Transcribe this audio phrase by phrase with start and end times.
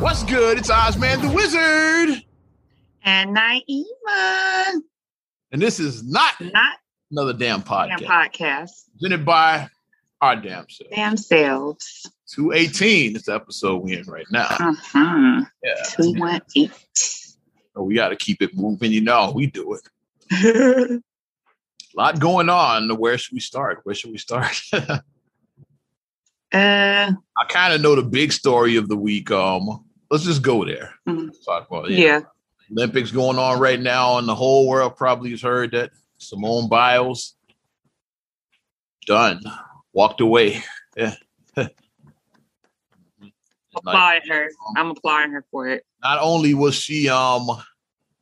[0.00, 0.58] What's good?
[0.58, 2.22] It's Ozman the Wizard.
[3.02, 4.80] And Naima.
[5.50, 6.76] And this is not, not
[7.10, 7.98] another damn podcast.
[7.98, 8.70] Damn podcast.
[8.92, 9.68] Presented by
[10.20, 10.94] our damn selves.
[10.94, 12.12] Damn selves.
[12.28, 14.46] 218 is the episode we're in right now.
[14.60, 15.44] Uh-huh.
[15.64, 15.82] Yeah.
[15.96, 16.70] 218.
[16.94, 18.92] So we got to keep it moving.
[18.92, 19.82] You know, we do it.
[20.32, 21.00] A
[21.96, 22.88] lot going on.
[22.98, 23.80] Where should we start?
[23.82, 24.62] Where should we start?
[24.72, 25.00] uh,
[26.52, 29.32] I kind of know the big story of the week.
[29.32, 30.94] Um, let's just go there.
[31.06, 31.30] Mhm.
[31.44, 31.98] Talk about it.
[31.98, 32.20] yeah.
[32.70, 37.34] Olympics going on right now, and the whole world probably has heard that Simone Biles
[39.06, 39.40] done,
[39.92, 40.62] walked away.
[40.96, 41.14] Yeah.
[43.76, 44.48] Applauding her.
[44.76, 45.84] I'm applying her for it.
[46.02, 47.46] Not only was she um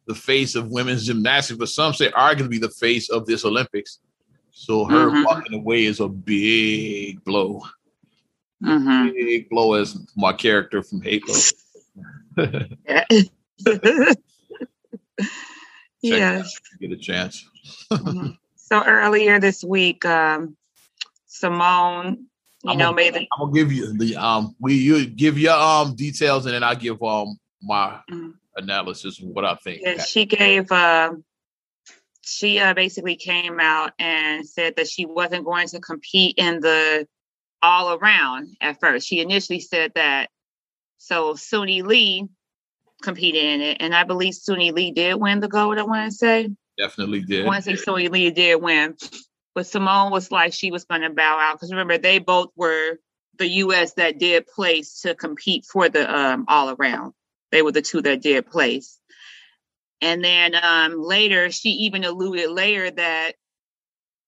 [0.06, 3.98] the face of women's gymnastics, but some say arguably the face of this Olympics.
[4.50, 5.24] So her Mhm.
[5.24, 7.62] walking away is a big blow.
[8.62, 11.34] hmm Big blow as my character from Halo.
[16.02, 16.60] Yes.
[16.80, 17.48] Get a chance.
[17.90, 18.36] Mhm.
[18.68, 20.56] So earlier this week, um,
[21.26, 22.26] Simone,
[22.64, 25.38] you I'm know, a- made the I'm gonna give you the um we you give
[25.38, 28.34] your um details and then I give um my Mhm.
[28.56, 29.82] analysis of what I think.
[29.84, 30.72] Yeah, she gave.
[30.72, 31.12] Uh,
[32.22, 37.06] she uh, basically came out and said that she wasn't going to compete in the
[37.62, 39.06] all around at first.
[39.06, 40.30] She initially said that.
[40.98, 42.26] So Suni Lee
[43.06, 45.78] competed in it, and I believe Suni Lee did win the gold.
[45.78, 46.50] I want to say.
[46.76, 47.46] Definitely I did.
[47.46, 48.96] want to say Suni Lee did win,
[49.54, 52.98] but Simone was like she was going to bow out because remember they both were
[53.38, 53.94] the U.S.
[53.94, 57.14] that did place to compete for the um, all around.
[57.52, 58.98] They were the two that did place.
[60.02, 63.32] And then um, later, she even alluded later that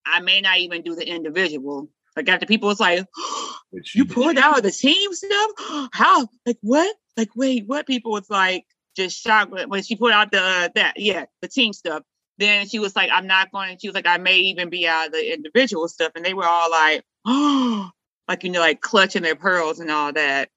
[0.06, 1.90] I may not even do the individual.
[2.16, 3.04] Like after people was like,
[3.94, 5.50] "You pulled out of the team stuff?
[5.92, 6.28] How?
[6.46, 6.94] Like what?
[7.18, 8.64] Like wait, what?" People was like
[8.96, 12.02] just shocked when- she put out the uh, that yeah the team stuff.
[12.38, 14.86] Then she was like, "I'm not going." to She was like, "I may even be
[14.88, 17.90] out of the individual stuff," and they were all like, "Oh."
[18.28, 20.50] Like you know, like clutching their pearls and all that.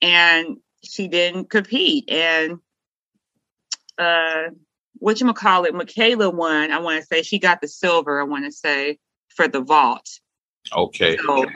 [0.00, 2.08] And she didn't compete.
[2.08, 2.58] And
[3.98, 4.50] uh
[4.98, 6.70] what you call it, MyKayla won.
[6.70, 8.20] I want to say she got the silver.
[8.20, 8.98] I want to say
[9.30, 10.08] for the vault.
[10.72, 11.16] Okay.
[11.16, 11.46] So,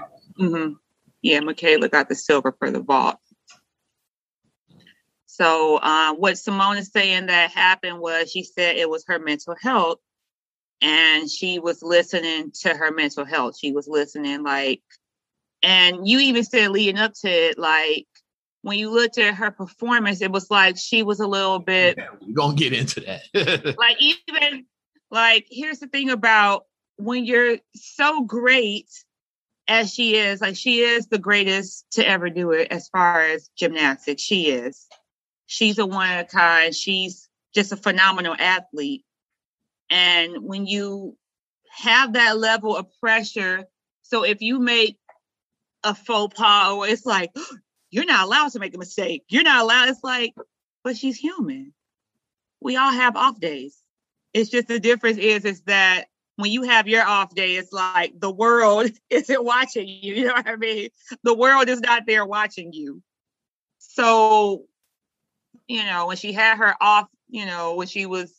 [0.40, 0.74] mhm.
[1.22, 3.18] yeah, MyKayla got the silver for the vault.
[5.36, 9.54] So, uh, what Simone is saying that happened was she said it was her mental
[9.60, 9.98] health,
[10.80, 13.58] and she was listening to her mental health.
[13.58, 14.80] She was listening, like,
[15.62, 18.06] and you even said leading up to it, like,
[18.62, 22.08] when you looked at her performance, it was like she was a little bit Yeah,
[22.18, 23.76] we're gonna get into that.
[23.78, 24.64] like even
[25.10, 26.64] like here's the thing about
[26.96, 28.88] when you're so great
[29.68, 33.50] as she is like she is the greatest to ever do it as far as
[33.56, 34.86] gymnastics she is
[35.46, 39.04] she's a one of a kind she's just a phenomenal athlete
[39.90, 41.16] and when you
[41.70, 43.64] have that level of pressure
[44.02, 44.98] so if you make
[45.84, 47.30] a faux pas or it's like
[47.90, 50.34] you're not allowed to make a mistake you're not allowed it's like
[50.84, 51.72] but she's human
[52.60, 53.82] we all have off days
[54.34, 56.06] it's just the difference is is that
[56.36, 60.14] when you have your off day, it's like the world isn't watching you.
[60.14, 60.90] You know what I mean?
[61.22, 63.02] The world is not there watching you.
[63.78, 64.64] So,
[65.68, 68.32] you know, when she had her off, you know, when she was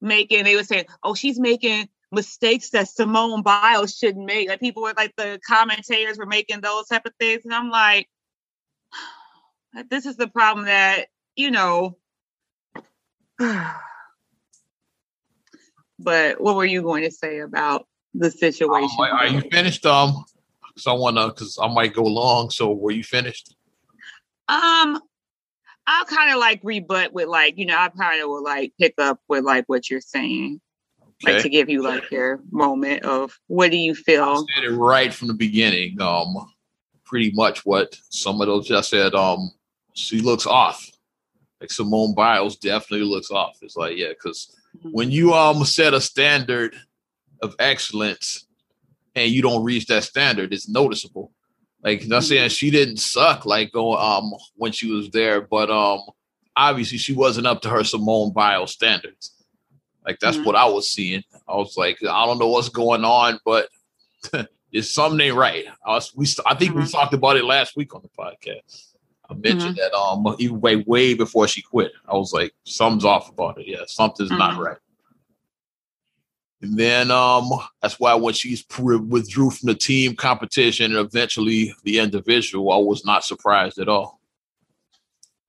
[0.00, 4.48] making, they were saying, oh, she's making mistakes that Simone Biles shouldn't make.
[4.48, 7.44] Like people were like the commentators were making those type of things.
[7.44, 8.08] And I'm like,
[9.90, 11.06] this is the problem that,
[11.36, 11.96] you know,
[15.98, 18.96] but what were you going to say about the situation?
[18.98, 19.84] Um, are you finished?
[19.86, 20.24] Um,
[20.76, 22.50] so I wanna, cause I might go long.
[22.50, 23.54] So were you finished?
[24.48, 25.00] Um,
[25.86, 28.94] I'll kind of like rebut with like, you know, I kind of will like pick
[28.98, 30.60] up with like what you're saying,
[31.24, 34.46] like to give you like your moment of what do you I feel?
[34.54, 36.00] said it right from the beginning.
[36.00, 36.46] Um,
[37.04, 39.14] pretty much what some of those just said.
[39.14, 39.50] Um,
[39.94, 40.88] she looks off.
[41.60, 43.58] Like Simone Biles definitely looks off.
[43.62, 46.74] It's like yeah, because when you um set a standard
[47.42, 48.46] of excellence
[49.14, 51.32] and you don't reach that standard, it's noticeable.
[51.82, 56.00] Like not saying she didn't suck like go um when she was there, but um
[56.56, 59.32] obviously she wasn't up to her Simone Biles standards.
[60.06, 60.44] Like that's Mhm.
[60.44, 61.22] what I was seeing.
[61.48, 63.68] I was like, I don't know what's going on, but
[64.72, 65.64] it's something ain't right.
[65.84, 66.92] I was, we I think we Mhm.
[66.92, 68.88] talked about it last week on the podcast.
[69.30, 71.92] I mentioned that um even way way before she quit.
[72.08, 73.66] I was like, something's off about it.
[73.66, 74.58] Yeah, something's not Mhm.
[74.66, 74.76] right.
[76.62, 77.50] And then um
[77.82, 82.76] that's why when she's pr- withdrew from the team competition and eventually the individual, I
[82.78, 84.20] was not surprised at all.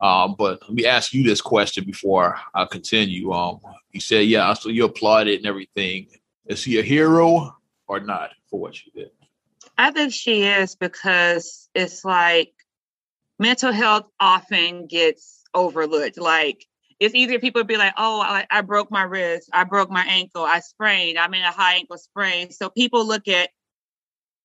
[0.02, 3.32] Um, but let me ask you this question before I continue.
[3.32, 3.62] Um,
[3.92, 6.08] you said, yeah, so you applauded and everything.
[6.46, 7.56] Is he a hero
[7.88, 9.12] or not for what she did?
[9.78, 12.52] I think she is because it's like
[13.40, 16.20] mental health often gets overlooked.
[16.20, 16.66] Like
[17.00, 20.44] it's easier people be like, oh, I, I broke my wrist, I broke my ankle,
[20.44, 22.52] I sprained, I'm in a high ankle sprain.
[22.52, 23.50] So people look at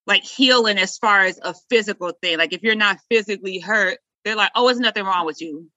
[0.07, 2.39] like healing as far as a physical thing.
[2.39, 5.69] Like if you're not physically hurt, they're like, oh, it's nothing wrong with you.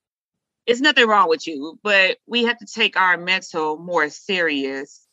[0.65, 1.79] It's nothing wrong with you.
[1.83, 5.05] But we have to take our mental more serious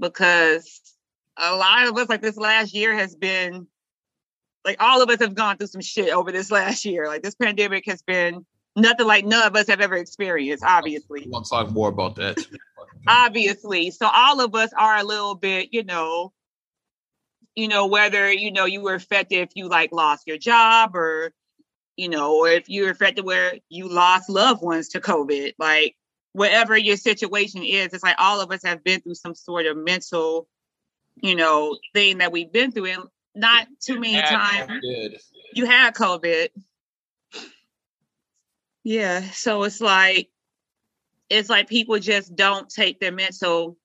[0.00, 0.80] because
[1.36, 3.66] a lot of us, like this last year, has been
[4.64, 7.06] like all of us have gone through some shit over this last year.
[7.06, 8.46] Like this pandemic has been
[8.76, 11.22] nothing like none of us have ever experienced, obviously.
[11.24, 12.44] We want to talk more about that.
[13.06, 13.90] obviously.
[13.90, 16.32] So all of us are a little bit, you know,
[17.54, 21.32] you know, whether, you know, you were affected if you like lost your job or,
[21.96, 25.94] you know, or if you're affected where you lost loved ones to COVID, like
[26.32, 29.76] whatever your situation is, it's like all of us have been through some sort of
[29.76, 30.48] mental,
[31.22, 32.86] you know, thing that we've been through.
[32.86, 33.04] And
[33.36, 34.70] not too many times.
[34.70, 35.16] COVID.
[35.52, 36.48] You had COVID.
[38.84, 39.22] Yeah.
[39.30, 40.28] So it's like,
[41.30, 43.78] it's like people just don't take their mental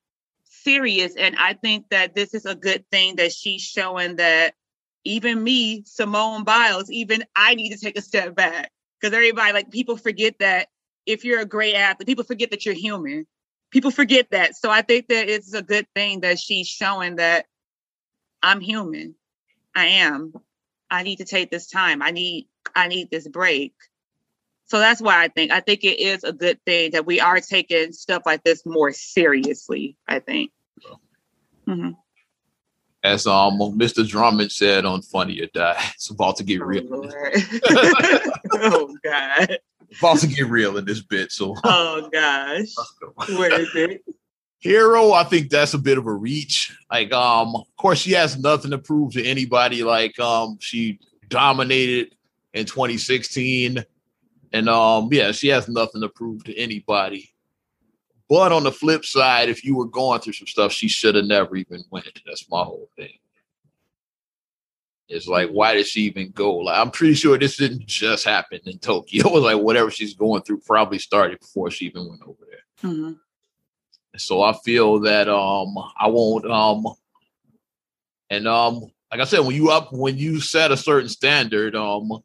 [0.44, 1.16] serious.
[1.16, 4.54] And I think that this is a good thing that she's showing that
[5.06, 8.72] even me, Simone Biles, even I need to take a step back.
[9.00, 10.68] Because everybody, like, people forget that
[11.06, 13.26] if you're a great athlete, people forget that you're human.
[13.72, 14.58] People forget that.
[14.58, 17.46] So I think that it's a good thing that she's showing that
[18.44, 19.16] I'm human.
[19.74, 20.34] I am.
[20.92, 22.02] I need to take this time.
[22.02, 23.74] I need I need this break.
[24.70, 27.40] So that's why I think I think it is a good thing that we are
[27.40, 29.96] taking stuff like this more seriously.
[30.08, 30.52] I think.
[31.68, 31.92] Mm-hmm.
[33.04, 34.08] As um Mr.
[34.08, 36.84] Drummond said on Funny or Die, it's about to get oh, real.
[38.54, 39.58] oh God.
[39.98, 41.32] About to get real in this bit.
[41.32, 42.68] So Oh gosh.
[43.28, 44.04] Where is it?
[44.60, 46.78] Hero, I think that's a bit of a reach.
[46.92, 49.84] Like, um, of course, she has nothing to prove to anybody.
[49.84, 51.00] Like, um, she
[51.30, 52.14] dominated
[52.54, 53.86] in 2016
[54.52, 57.32] and um, yeah, she has nothing to prove to anybody.
[58.28, 61.26] But on the flip side, if you were going through some stuff, she should have
[61.26, 62.22] never even went.
[62.26, 63.18] That's my whole thing.
[65.08, 66.58] It's like, why did she even go?
[66.58, 69.24] Like, I'm pretty sure this didn't just happen in Tokyo.
[69.28, 72.92] It was like whatever she's going through probably started before she even went over there.
[72.92, 73.14] Mm-hmm.
[74.18, 76.86] So I feel that um I won't um
[78.30, 82.22] and um like I said, when you up when you set a certain standard, um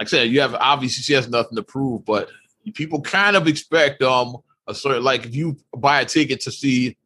[0.00, 2.30] like I said, you have obviously she has nothing to prove, but
[2.72, 6.96] people kind of expect um a certain like if you buy a ticket to see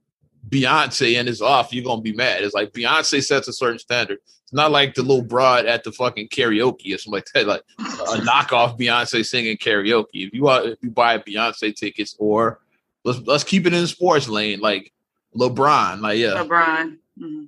[0.49, 2.45] Beyonce and it's off, you're gonna be mad.
[2.45, 4.19] It's like Beyonce sets a certain standard.
[4.45, 7.63] It's not like the little broad at the fucking karaoke or something like that, like
[7.79, 10.29] a knockoff Beyonce singing karaoke.
[10.29, 12.61] If you are if you buy Beyonce tickets or
[13.03, 14.93] let's let's keep it in the sports lane, like
[15.35, 16.35] LeBron, like yeah.
[16.35, 17.45] LeBron mm-hmm.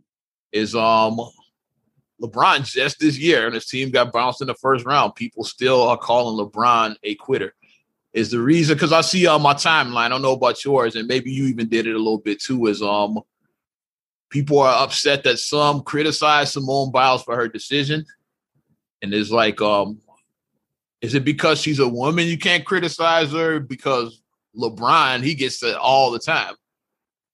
[0.50, 1.20] is um
[2.20, 5.14] LeBron just this year and his team got bounced in the first round.
[5.14, 7.54] People still are calling LeBron a quitter.
[8.12, 11.06] Is the reason because I see on my timeline, I don't know about yours, and
[11.06, 13.20] maybe you even did it a little bit too, is um
[14.30, 18.04] people are upset that some criticize Simone Biles for her decision.
[19.02, 20.00] And it's like, um,
[21.00, 23.60] is it because she's a woman you can't criticize her?
[23.60, 24.22] Because
[24.56, 26.54] LeBron, he gets it all the time.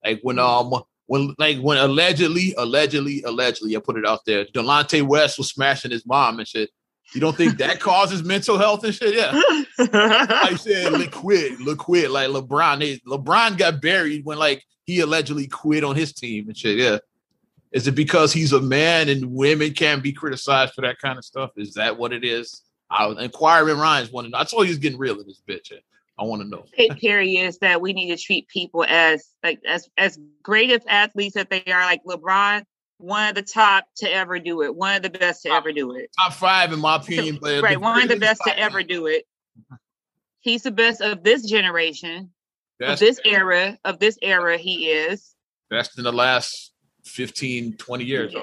[0.04, 5.02] Like when um when like when allegedly, allegedly, allegedly, I put it out there, Delonte
[5.02, 6.70] West was smashing his mom and shit.
[7.12, 9.14] You don't think that causes mental health and shit?
[9.14, 9.30] Yeah.
[9.78, 12.10] I said liquid, liquid.
[12.10, 16.56] Like LeBron, they, LeBron got buried when like he allegedly quit on his team and
[16.56, 16.78] shit.
[16.78, 16.96] Yeah.
[17.72, 21.26] Is it because he's a man and women can't be criticized for that kind of
[21.26, 21.50] stuff?
[21.58, 22.62] Is that what it is?
[22.88, 24.32] I was inquiring Ryan's one.
[24.34, 25.72] I told you he's getting real in this bitch.
[25.72, 25.78] Yeah.
[26.18, 26.64] I want to know.
[26.76, 31.34] Take is that we need to treat people as like as as great as athletes
[31.34, 32.64] that they are, like LeBron,
[32.98, 35.72] one of the top to ever do it, one of the best to top, ever
[35.72, 36.10] do it.
[36.18, 39.24] Top five in my opinion, but right, one of the best to ever do it.
[40.40, 42.30] He's the best of this generation,
[42.80, 44.58] of this era, of this era.
[44.58, 45.34] He is
[45.70, 46.72] best in the last
[47.04, 48.34] 15, 20 years.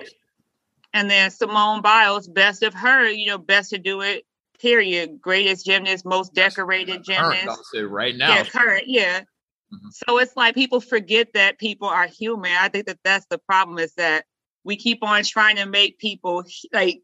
[0.94, 4.26] And then Simone Biles, best of her, you know, best to do it
[4.60, 5.22] period.
[5.22, 7.60] Greatest gymnast, most decorated gymnast.
[7.74, 8.36] Current, right now.
[8.36, 8.84] Yeah, current.
[8.88, 9.20] Yeah.
[9.20, 9.90] Mm-hmm.
[9.92, 12.52] So it's like people forget that people are human.
[12.60, 14.26] I think that that's the problem is that
[14.64, 17.02] we keep on trying to make people like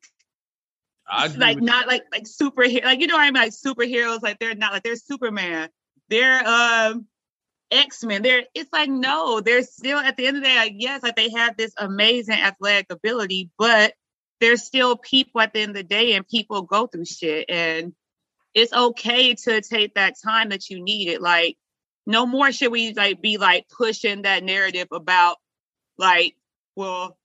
[1.37, 4.55] like not like like superhero like you know what I mean like superheroes like they're
[4.55, 5.69] not like they're Superman.
[6.09, 7.05] They're um
[7.71, 8.21] X-Men.
[8.21, 11.15] They're it's like no, they're still at the end of the day, like yes, like
[11.15, 13.93] they have this amazing athletic ability, but
[14.39, 17.93] there's still people at the end of the day and people go through shit and
[18.53, 21.21] it's okay to take that time that you need it.
[21.21, 21.57] Like,
[22.05, 25.37] no more should we like be like pushing that narrative about
[25.97, 26.35] like,
[26.75, 27.17] well,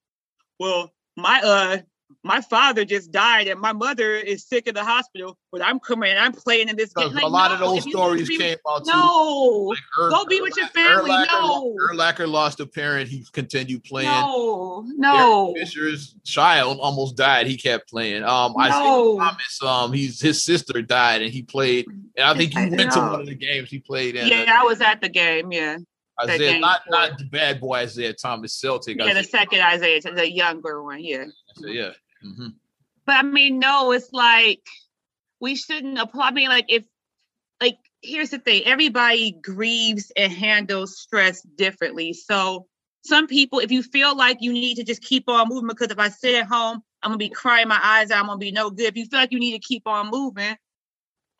[0.59, 1.79] well, my uh
[2.23, 6.11] my father just died and my mother is sick in the hospital, but I'm coming
[6.11, 7.13] and I'm playing in this game.
[7.13, 8.91] Like, a lot no, of those stories came out too.
[8.93, 11.11] No, like Ur- go be with your family.
[11.11, 13.09] Urlacher, no, Urlacher lost a parent.
[13.09, 14.11] He continued playing.
[14.11, 15.53] No, no.
[15.55, 17.47] Derek Fisher's child almost died.
[17.47, 18.23] He kept playing.
[18.23, 18.59] Um, no.
[18.59, 19.63] I think Thomas.
[19.63, 21.87] Um, he's his sister died and he played.
[21.89, 24.29] And I think he went to one of the games he played in.
[24.29, 25.53] Yeah, I was at the game.
[25.53, 25.79] Yeah.
[26.23, 28.99] Isaiah, not not the bad boy Isaiah Thomas Celtic.
[28.99, 29.23] Yeah, Isaiah.
[29.23, 31.03] the second Isaiah, the younger one.
[31.03, 31.27] Yeah.
[31.59, 31.93] yeah.
[32.25, 32.49] Mm-hmm.
[33.07, 34.63] But I mean, no, it's like
[35.41, 36.29] we shouldn't apply.
[36.29, 36.85] I mean, like if
[37.61, 42.13] like here's the thing: everybody grieves and handles stress differently.
[42.13, 42.67] So
[43.03, 45.99] some people, if you feel like you need to just keep on moving, because if
[45.99, 48.21] I sit at home, I'm gonna be crying my eyes out.
[48.21, 48.87] I'm gonna be no good.
[48.87, 50.57] If you feel like you need to keep on moving,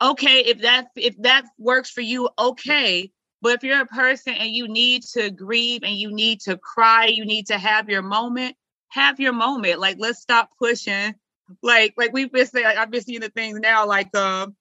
[0.01, 0.39] okay.
[0.39, 3.11] If that if that works for you, okay.
[3.41, 7.07] But if you're a person and you need to grieve and you need to cry,
[7.07, 8.55] you need to have your moment,
[8.89, 9.79] have your moment.
[9.79, 11.15] Like, let's stop pushing.
[11.63, 13.87] Like, like we've been saying, like, I've been seeing the things now.
[13.87, 14.55] Like, um,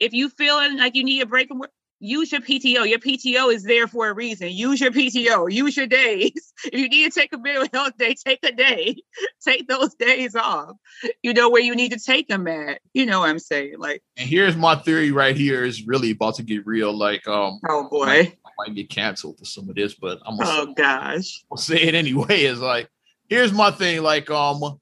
[0.00, 1.70] if you feeling like you need a break from work,
[2.04, 2.88] use your PTO.
[2.88, 4.50] Your PTO is there for a reason.
[4.50, 5.50] Use your PTO.
[5.50, 6.52] Use your days.
[6.64, 8.96] If you need to take a mental health day, take a day.
[9.44, 10.76] take those days off.
[11.22, 12.80] You know where you need to take them at.
[12.94, 13.74] You know what I'm saying?
[13.78, 16.96] Like, and here's my theory right here is really about to get real.
[16.96, 20.20] Like, um, oh boy, I might, I might get canceled for some of this, but
[20.24, 22.44] I'm gonna oh say, gosh, I'll say it anyway.
[22.44, 22.88] Is like,
[23.28, 24.02] here's my thing.
[24.02, 24.80] Like, um,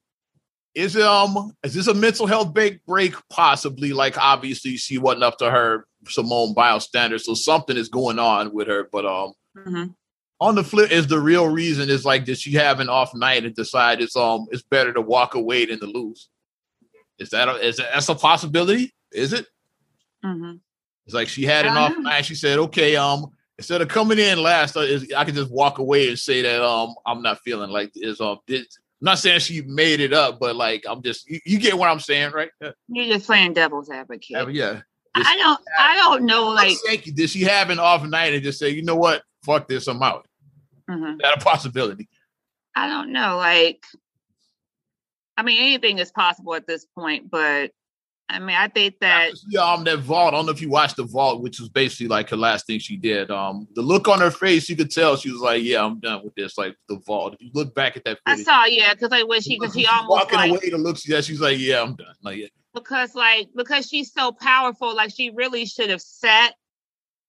[0.75, 5.23] is it um is this a mental health break break possibly like obviously she wasn't
[5.23, 9.33] up to her simone biles standards so something is going on with her but um
[9.57, 9.85] mm-hmm.
[10.41, 13.45] on the flip is the real reason is like did she have an off night
[13.45, 16.29] and decide it's um it's better to walk away than to lose
[17.19, 19.47] is that a, is that, that's a possibility is it
[20.25, 20.55] mm-hmm.
[21.05, 22.01] it's like she had an off know.
[22.01, 23.27] night she said okay um
[23.59, 26.95] instead of coming in last uh, i can just walk away and say that um
[27.05, 30.55] i'm not feeling like this um this, I'm not saying she made it up, but
[30.55, 32.51] like I'm just you, you get what I'm saying, right?
[32.89, 34.31] You're just playing devil's advocate.
[34.31, 34.47] Yeah.
[34.49, 34.81] yeah.
[35.15, 36.79] I don't I don't know like
[37.15, 40.03] did she have an off night and just say, you know what, fuck this, I'm
[40.03, 40.27] out.
[40.89, 41.19] Mm-hmm.
[41.21, 42.09] That a possibility.
[42.75, 43.37] I don't know.
[43.37, 43.85] Like
[45.37, 47.73] I mean anything is possible at this point, but
[48.33, 50.33] I mean, I think that yeah, um, that vault.
[50.33, 52.79] I don't know if you watched the vault, which was basically like her last thing
[52.79, 53.31] she did.
[53.31, 56.25] Um, the look on her face, you could tell she was like, "Yeah, I'm done
[56.25, 57.35] with this." Like the vault.
[57.35, 59.75] If you look back at that, footage, I saw, yeah, because I wish she, because
[59.75, 62.47] she almost walking like, away to look, yeah, she's like, "Yeah, I'm done." Like, yeah.
[62.75, 66.55] Because like because she's so powerful, like she really should have sat.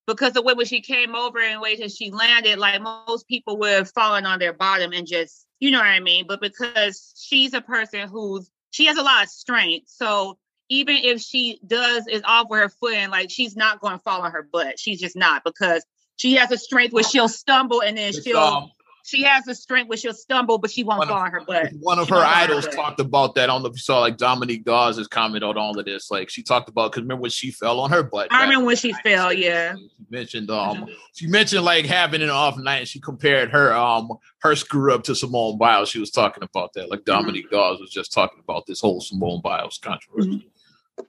[0.05, 3.27] Because the way when she came over and the way that she landed, like most
[3.27, 6.25] people would have fallen on their bottom and just, you know what I mean.
[6.27, 10.38] But because she's a person who's she has a lot of strength, so
[10.73, 13.99] even if she does is off with her foot and like she's not going to
[13.99, 14.79] fall on her butt.
[14.79, 18.71] She's just not because she has a strength where she'll stumble and then she'll um,
[19.05, 21.73] she has a strength where she'll stumble, but she won't fall of, on her butt.
[21.81, 23.43] One of she her idols her talked about that.
[23.43, 26.09] I don't know if you saw like Dominique Dawes' comment on all of this.
[26.09, 28.29] Like she talked about because remember when she fell on her butt.
[28.31, 29.75] I remember when she fell, yeah.
[29.75, 30.93] She mentioned um mm-hmm.
[31.13, 35.03] she mentioned like having an off night and she compared her um her screw up
[35.03, 35.89] to Simone Biles.
[35.89, 36.89] She was talking about that.
[36.89, 37.11] Like mm-hmm.
[37.11, 37.55] Dominique mm-hmm.
[37.55, 40.29] Dawes was just talking about this whole Simone Biles controversy.
[40.29, 40.47] Mm-hmm.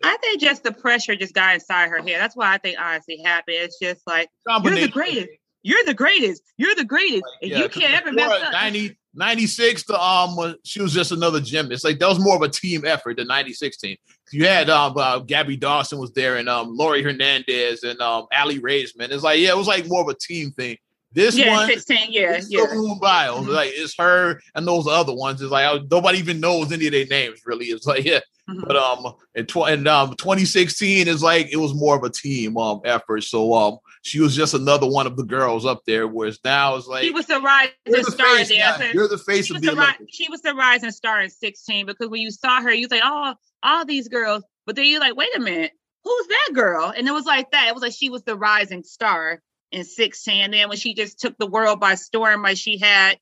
[0.03, 2.21] I think just the pressure just got inside her head.
[2.21, 3.57] That's why I think honestly happened.
[3.61, 5.29] It's just like you're the greatest.
[5.63, 6.43] You're the greatest.
[6.59, 7.25] You're the greatest.
[7.43, 8.53] And yeah, you can't ever mess up.
[8.53, 11.73] 90, 96 to um she was just another gym.
[11.73, 13.97] It's like that was more of a team effort than 96 team.
[14.31, 18.61] You had um uh, Gabby Dawson was there and um Laurie Hernandez and um Aly
[18.61, 19.11] Raisman.
[19.11, 20.77] It's like, yeah, it was like more of a team thing.
[21.15, 22.67] This yeah, one, 16, yeah, yeah.
[23.01, 23.43] Biles.
[23.43, 23.51] Mm-hmm.
[23.51, 25.41] Like it's her and those other ones.
[25.41, 27.67] It's like nobody even knows any of their names really.
[27.67, 28.61] It's like, yeah, Mm-hmm.
[28.67, 32.59] But um, and, tw- in um 2016 is like it was more of a team
[32.59, 33.23] um effort.
[33.23, 36.07] So um, she was just another one of the girls up there.
[36.07, 38.93] Whereas now it's like she was the rising the star face, there.
[38.93, 39.75] You're the face of the.
[39.75, 43.01] Ri- she was the rising star in 16 because when you saw her, you like,
[43.03, 44.45] oh, all these girls.
[44.67, 46.93] But then you're like, wait a minute, who's that girl?
[46.95, 47.69] And it was like that.
[47.69, 49.41] It was like she was the rising star
[49.75, 50.45] in 16.
[50.45, 53.19] And then when she just took the world by storm, like she had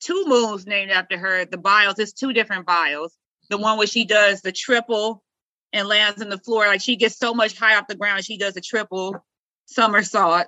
[0.00, 1.98] two moves named after her, the Biles.
[1.98, 3.16] It's two different Biles
[3.48, 5.22] the one where she does the triple
[5.72, 6.66] and lands on the floor.
[6.66, 9.24] Like she gets so much high off the ground, she does a triple
[9.66, 10.46] somersault.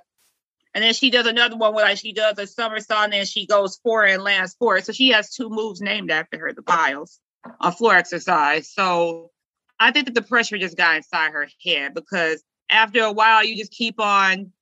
[0.73, 3.45] And then she does another one where like she does a somersault and then she
[3.45, 4.85] goes forward and lands forward.
[4.85, 7.19] So she has two moves named after her, the Biles,
[7.59, 8.69] on floor exercise.
[8.71, 9.31] So
[9.79, 13.57] I think that the pressure just got inside her head because after a while you
[13.57, 14.53] just keep on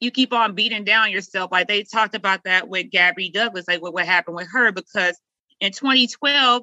[0.00, 1.52] you keep on beating down yourself.
[1.52, 5.18] Like they talked about that with Gabby Douglas, like what, what happened with her, because
[5.60, 6.62] in 2012,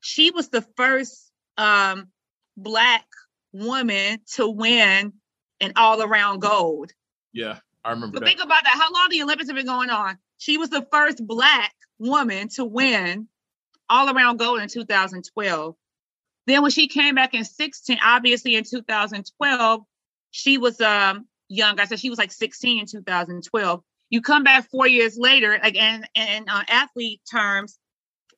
[0.00, 2.08] she was the first um,
[2.56, 3.06] black
[3.52, 5.14] woman to win
[5.60, 6.92] an all around gold.
[7.32, 8.26] Yeah, I remember so that.
[8.26, 8.74] Think about that.
[8.74, 10.18] How long the Olympics have been going on?
[10.38, 13.28] She was the first black woman to win
[13.88, 15.74] all around gold in 2012.
[16.46, 19.82] Then when she came back in 16, obviously in 2012,
[20.30, 21.78] she was um young.
[21.78, 23.82] I said she was like 16 in 2012.
[24.08, 27.78] You come back four years later, like and in uh, athlete terms,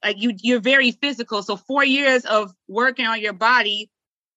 [0.04, 1.42] like you you're very physical.
[1.42, 3.90] So four years of working on your body,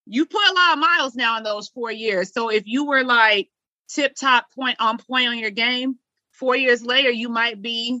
[0.06, 2.32] you put a lot of miles now in those four years.
[2.32, 3.50] So if you were like
[3.88, 5.96] tip top point on point on your game,
[6.32, 8.00] four years later you might be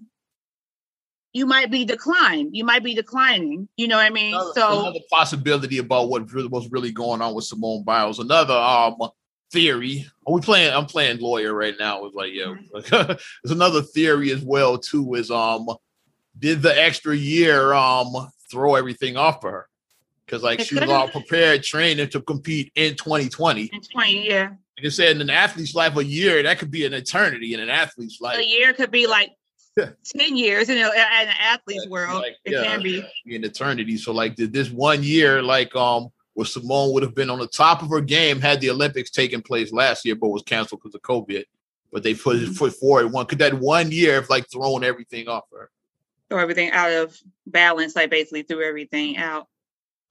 [1.34, 2.56] you might be declined.
[2.56, 3.68] You might be declining.
[3.76, 4.34] You know what I mean?
[4.34, 8.18] Another, so another possibility about what was really going on with Simone Biles.
[8.18, 8.96] Another um
[9.52, 10.06] theory.
[10.26, 10.72] Are we playing?
[10.72, 12.04] I'm playing lawyer right now.
[12.04, 12.54] It's like yeah.
[12.74, 13.12] Mm-hmm.
[13.44, 15.14] There's another theory as well too.
[15.14, 15.66] Is um
[16.38, 18.08] did the extra year um
[18.50, 19.68] throw everything off for her?
[20.24, 23.70] Because like it she was all prepared, training to compete in 2020.
[23.72, 24.48] In 20, yeah.
[24.76, 27.60] Like I said, in an athlete's life, a year that could be an eternity in
[27.60, 28.38] an athlete's life.
[28.38, 29.30] A year could be like
[29.78, 32.22] 10 years in, a, in an athlete's world.
[32.22, 32.98] Like, it yeah, can be.
[32.98, 33.96] an eternity.
[33.96, 37.46] So like did this one year, like um where Simone would have been on the
[37.46, 40.94] top of her game had the Olympics taken place last year, but was canceled because
[40.94, 41.44] of COVID.
[41.90, 42.52] But they put mm-hmm.
[42.52, 43.24] foot forward one.
[43.24, 45.70] Could that one year have like thrown everything off her?
[46.28, 49.48] Throw everything out of balance, like basically threw everything out.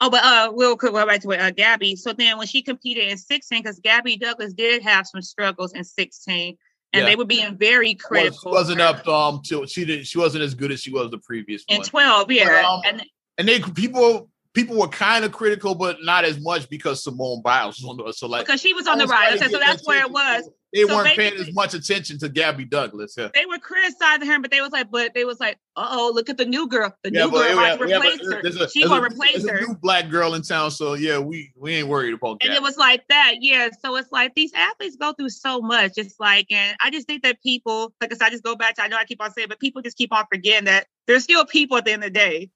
[0.01, 1.95] Oh, but uh, we'll go back to uh, Gabby.
[1.95, 5.83] So then, when she competed in 16, because Gabby Douglas did have some struggles in
[5.83, 6.57] 16,
[6.93, 7.07] and yeah.
[7.07, 8.51] they were being very critical.
[8.51, 11.19] Was, wasn't up um to she did she wasn't as good as she was the
[11.19, 11.85] previous in one.
[11.85, 12.45] 12, yeah.
[12.45, 13.03] But, um, and
[13.37, 17.79] and they people people were kind of critical, but not as much because Simone Biles
[17.79, 19.39] was on the so like because she was on the rise.
[19.39, 20.49] Okay, so that's where it was.
[20.73, 23.15] They so weren't paying as much attention to Gabby Douglas.
[23.17, 23.29] Yeah.
[23.33, 26.37] They were criticizing her, but they was like, but they was like, oh, look at
[26.37, 26.93] the new girl.
[27.03, 28.39] The yeah, new girl might replace her.
[28.39, 29.61] A, she gonna replace her.
[29.61, 32.47] new black girl in town, so yeah, we we ain't worried about that.
[32.47, 33.69] And it was like that, yeah.
[33.81, 35.93] So it's like these athletes go through so much.
[35.97, 38.75] It's like, and I just think that people, like I said, I just go back
[38.75, 41.23] to I know I keep on saying, but people just keep on forgetting that there's
[41.23, 42.49] still people at the end of the day.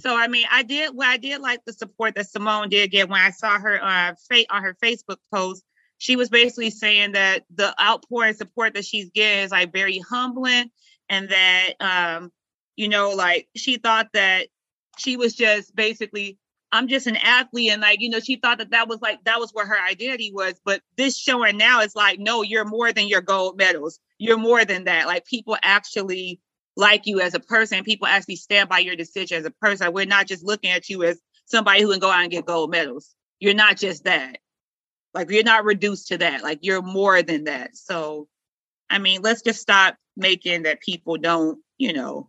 [0.00, 3.08] So I mean, I did well, I did like the support that Simone did get
[3.08, 4.14] when I saw her uh,
[4.50, 5.64] on her Facebook post.
[5.98, 10.70] She was basically saying that the outpouring support that she's getting is like very humbling
[11.10, 12.32] and that um
[12.76, 14.48] you know like she thought that
[14.96, 16.38] she was just basically
[16.72, 19.40] i'm just an athlete and like you know she thought that that was like that
[19.40, 20.54] was where her identity was.
[20.64, 23.98] But this showing now is like no you're more than your gold medals.
[24.18, 25.06] You're more than that.
[25.06, 26.40] Like people actually
[26.76, 30.06] like you as a person people actually stand by your decision as a person we're
[30.06, 33.14] not just looking at you as somebody who can go out and get gold medals
[33.40, 34.38] you're not just that
[35.14, 36.42] like you're not reduced to that.
[36.42, 37.76] Like you're more than that.
[37.76, 38.28] So,
[38.88, 42.28] I mean, let's just stop making that people don't, you know,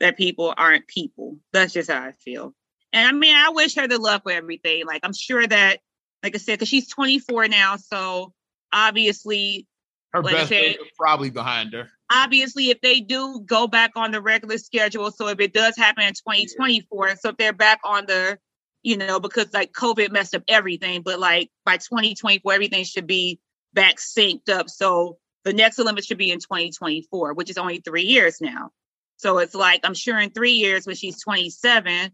[0.00, 1.36] that people aren't people.
[1.52, 2.54] That's just how I feel.
[2.92, 4.86] And I mean, I wish her the luck with everything.
[4.86, 5.80] Like I'm sure that,
[6.22, 8.32] like I said, because she's 24 now, so
[8.72, 9.66] obviously
[10.12, 11.88] her best days are probably behind her.
[12.10, 16.04] Obviously, if they do go back on the regular schedule, so if it does happen
[16.04, 18.38] in 2024, so if they're back on the
[18.82, 21.02] you know, because like COVID messed up everything.
[21.02, 23.40] But like by 2024, everything should be
[23.72, 24.68] back synced up.
[24.68, 28.70] So the next Olympics should be in 2024, which is only three years now.
[29.16, 32.12] So it's like I'm sure in three years when she's 27,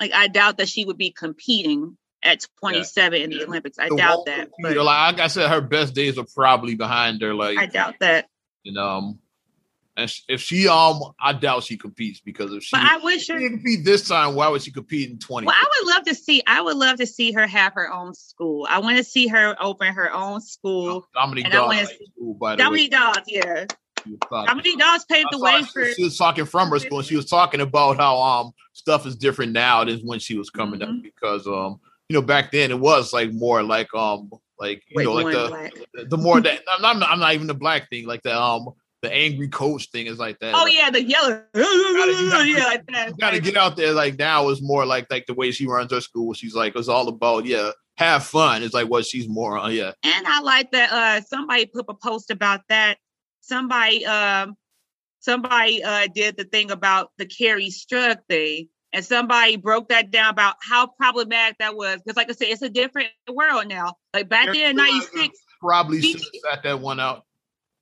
[0.00, 3.24] like I doubt that she would be competing at 27 yeah.
[3.24, 3.78] in the Olympics.
[3.78, 4.50] I the doubt that.
[4.60, 7.34] But, like I said, her best days are probably behind her.
[7.34, 8.28] Like I doubt that.
[8.64, 9.18] You um, know,
[9.96, 13.38] and if she um, I doubt she competes because if she, but I wish her
[13.38, 15.46] compete this time, why would she compete in twenty?
[15.46, 16.42] Well, I would love to see.
[16.46, 18.66] I would love to see her have her own school.
[18.70, 21.06] I want to see her open her own school.
[21.14, 23.66] Dominique Dawes school, by the Dominique Dawes, yeah.
[24.30, 25.84] Dominique Dawes paved the way for.
[25.92, 29.14] She was talking from her school, and she was talking about how um stuff is
[29.14, 30.96] different now than when she was coming mm-hmm.
[30.96, 31.78] up because um
[32.08, 35.34] you know back then it was like more like um like you Wait, know like
[35.34, 38.34] the, the, the more that I'm not I'm not even the black thing like the
[38.34, 38.70] um
[39.02, 40.54] the angry coach thing is like that.
[40.54, 41.42] Oh like, yeah, the yellow.
[41.54, 43.08] yeah, like that.
[43.08, 43.92] You gotta get out there.
[43.92, 46.32] Like now is more like like the way she runs her school.
[46.34, 48.62] She's like it's all about yeah, have fun.
[48.62, 49.72] It's like what she's more on.
[49.72, 49.92] Yeah.
[50.04, 50.92] And I like that.
[50.92, 52.98] Uh, somebody put a post about that.
[53.40, 54.54] Somebody um,
[55.18, 58.68] somebody uh did the thing about the Kerri Strug thing.
[58.94, 61.96] And somebody broke that down about how problematic that was.
[62.04, 63.94] Because, like I said, it's a different world now.
[64.12, 67.24] Like back then in '96, probably should have sat that one out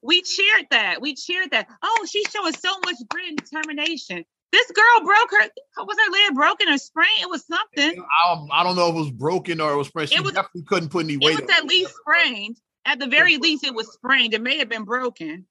[0.02, 1.00] we cheered that.
[1.00, 1.68] We cheered that.
[1.82, 4.24] Oh, she's showing so much grit and determination.
[4.52, 5.48] This girl broke her.
[5.84, 7.20] Was her leg broken or sprained?
[7.20, 8.04] It was something.
[8.26, 10.10] I, I don't know if it was broken or it was sprained.
[10.10, 11.38] She it was, definitely couldn't put any weight.
[11.38, 12.56] It was at least sprained.
[12.84, 14.34] At the very least, it was sprained.
[14.34, 15.46] It may have been broken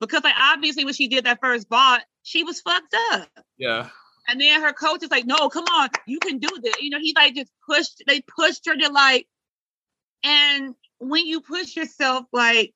[0.00, 3.28] because, like, obviously, when she did that first bot, she was fucked up.
[3.58, 3.90] Yeah.
[4.28, 7.00] And then her coach is like, "No, come on, you can do this." You know,
[7.00, 8.02] he like just pushed.
[8.06, 9.26] They pushed her to like
[10.22, 12.74] And when you push yourself, like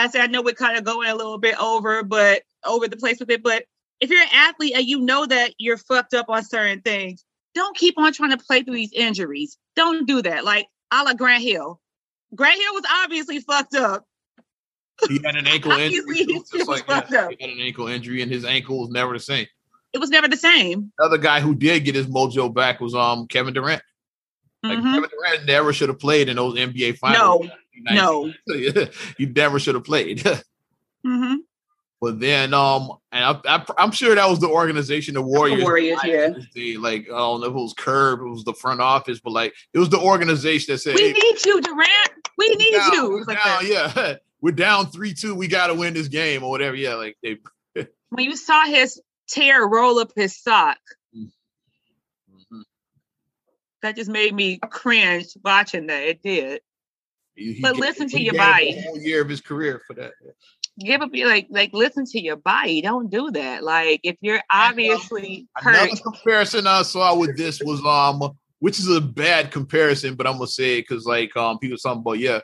[0.00, 2.96] I said, I know we're kind of going a little bit over, but over the
[2.96, 3.42] place with it.
[3.42, 3.64] But
[4.00, 7.76] if you're an athlete and you know that you're fucked up on certain things, don't
[7.76, 9.56] keep on trying to play through these injuries.
[9.76, 10.44] Don't do that.
[10.44, 11.80] Like a la Grant Hill.
[12.34, 14.04] Grant Hill was obviously fucked up.
[15.08, 16.26] He had an ankle injury.
[16.52, 17.08] Just like that.
[17.08, 19.46] He had an ankle injury, and his ankle was never the same.
[19.92, 20.92] It was never the same.
[20.98, 23.82] Another guy who did get his mojo back was um Kevin Durant.
[24.62, 24.94] Like mm-hmm.
[24.94, 27.46] Kevin Durant never should have played in those NBA finals.
[27.46, 30.18] No, no, you never should have played.
[31.06, 31.34] mm-hmm.
[32.04, 35.60] But then, um, and I, am sure that was the organization, the Warriors.
[35.60, 36.34] The Warriors, yeah.
[36.52, 39.30] The, like, I don't know if it was Curb, it was the front office, but
[39.30, 42.28] like, it was the organization that said, "We hey, need you, Durant.
[42.36, 45.34] We need down, you." Like down, yeah, we're down three two.
[45.34, 46.76] We got to win this game or whatever.
[46.76, 47.38] Yeah, like they.
[48.10, 50.76] when you saw his tear roll up his sock,
[51.16, 52.60] mm-hmm.
[53.80, 56.02] that just made me cringe watching that.
[56.02, 56.60] It did.
[57.36, 58.80] He, he but listen to your body.
[58.80, 60.12] whole year of his career for that
[60.78, 62.80] give up your like like listen to your body.
[62.80, 63.62] Don't do that.
[63.62, 65.74] Like if you're obviously hurt.
[65.74, 70.34] Another comparison I saw with this was um, which is a bad comparison, but I'm
[70.34, 72.40] gonna say it because like um, people talking about yeah.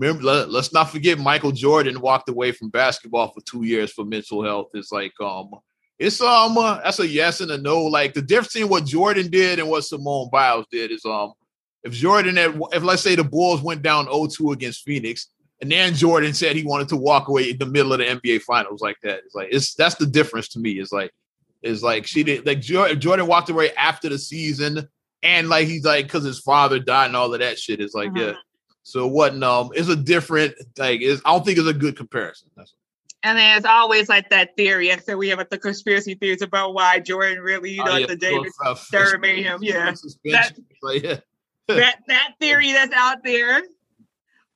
[0.00, 4.04] Remember, let, us not forget Michael Jordan walked away from basketball for two years for
[4.04, 4.68] mental health.
[4.72, 5.50] It's like um,
[5.98, 7.82] it's um, uh, that's a yes and a no.
[7.82, 11.32] Like the difference in what Jordan did and what Simone Biles did is um,
[11.88, 15.28] if Jordan had, if let's say the Bulls went down 0-2 against Phoenix,
[15.60, 18.42] and then Jordan said he wanted to walk away in the middle of the NBA
[18.42, 19.20] finals like that.
[19.24, 20.72] It's like it's that's the difference to me.
[20.72, 21.10] It's like
[21.62, 24.88] it's like she did like Jordan walked away after the season
[25.22, 27.80] and like he's like because his father died and all of that shit.
[27.80, 28.18] It's like mm-hmm.
[28.18, 28.32] yeah.
[28.84, 29.42] So what?
[29.42, 31.00] Um, it's a different like.
[31.00, 32.50] It's, I don't think it's a good comparison.
[32.56, 32.72] That's
[33.22, 34.96] and then it's always like that theory.
[35.00, 37.96] Said we have like the conspiracy theories about why Jordan really, you oh, know, oh,
[37.96, 39.58] yeah, the David made him.
[39.60, 39.92] Yeah.
[40.24, 40.52] That,
[41.02, 41.16] yeah.
[41.68, 43.62] That that theory that's out there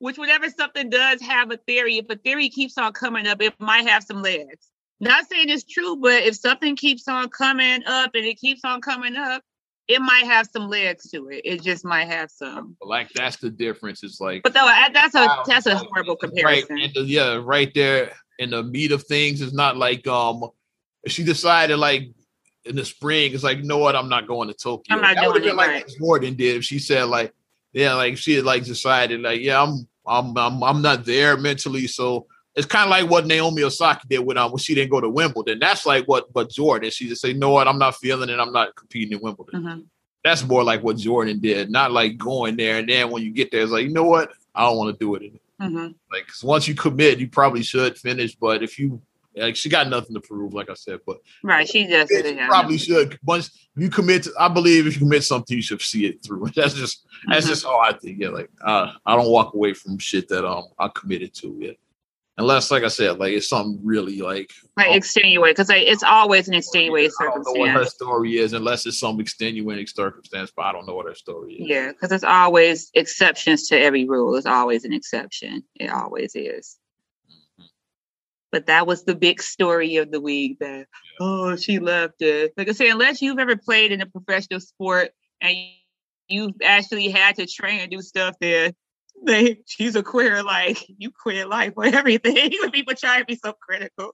[0.03, 3.55] which whenever something does have a theory, if a theory keeps on coming up, it
[3.61, 4.67] might have some legs.
[4.99, 8.81] Not saying it's true, but if something keeps on coming up and it keeps on
[8.81, 9.45] coming up,
[9.87, 11.43] it might have some legs to it.
[11.45, 12.77] It just might have some.
[12.83, 14.03] Like that's the difference.
[14.03, 16.75] It's like, but though that's a that's a horrible comparison.
[16.75, 20.51] Right, the, yeah, right there in the meat of things is not like um.
[21.07, 22.11] She decided like
[22.65, 23.97] in the spring, it's like, you know what?
[23.97, 24.97] I'm not going to Tokyo.
[24.97, 25.55] I'm not that doing it.
[25.55, 25.93] Like right.
[25.99, 27.33] Jordan did if she said like,
[27.73, 31.87] yeah, like she had like decided like, yeah, I'm I'm I'm, I'm not there mentally,
[31.87, 35.01] so it's kind of like what Naomi Osaka did when um when she didn't go
[35.01, 35.59] to Wimbledon.
[35.59, 36.91] That's like what but Jordan.
[36.91, 37.69] She just say, "No, what?
[37.69, 38.39] I'm not feeling it.
[38.39, 39.81] I'm not competing in Wimbledon." Mm-hmm.
[40.25, 43.51] That's more like what Jordan did, not like going there and then when you get
[43.51, 44.33] there, it's like, you know what?
[44.55, 45.33] I don't want to do it.
[45.61, 45.89] Mm-hmm.
[46.13, 48.35] Like, once you commit, you probably should finish.
[48.37, 49.03] But if you
[49.37, 51.01] like, she got nothing to prove, like I said.
[51.07, 53.19] But right, she just she probably should.
[53.25, 56.49] Once you commit, to, I believe if you commit something, you should see it through.
[56.57, 57.53] That's just that's mm-hmm.
[57.53, 58.19] just how I think.
[58.19, 61.57] Yeah, like uh, I don't walk away from shit that um I committed to.
[61.59, 61.73] Yeah,
[62.39, 66.03] unless, like I said, like it's something really like like um, extenuating because like, it's
[66.03, 67.47] always an extenuating circumstance.
[67.47, 70.87] I don't know what her story is unless it's some extenuating circumstance, but I don't
[70.87, 71.69] know what her story is.
[71.69, 74.33] Yeah, because there's always exceptions to every rule.
[74.33, 75.63] There's always an exception.
[75.77, 76.79] It always is.
[78.53, 80.87] But that was the big story of the week that,
[81.21, 82.53] oh, she left it.
[82.57, 85.11] Like I say, unless you've ever played in a professional sport
[85.41, 85.57] and
[86.29, 88.73] you've actually had to train and do stuff there,
[89.25, 92.53] they she's a queer, like you queer life for everything.
[92.61, 94.13] when people try to be so critical,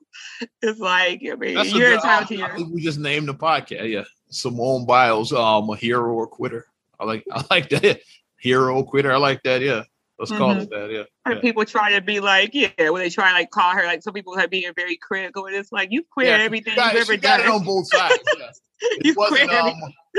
[0.62, 2.70] it's like I mean That's you're entitled to your.
[2.70, 3.90] we just named the podcast.
[3.90, 6.66] Yeah, Simone Biles, um, a hero or quitter.
[7.00, 8.00] I like I like that
[8.38, 9.12] hero quitter.
[9.12, 9.62] I like that.
[9.62, 9.84] Yeah.
[10.18, 10.40] Let's mm-hmm.
[10.40, 10.90] call it that.
[10.90, 11.04] Yeah.
[11.24, 11.40] And yeah.
[11.40, 14.14] people try to be like, yeah, when they try to like call her, like some
[14.14, 17.16] people have being very critical, and it's like you quit yeah, everything got, you've ever
[17.16, 17.40] done.
[17.40, 18.18] it on both sides.
[18.38, 18.50] Yeah.
[19.16, 19.74] wasn't, um,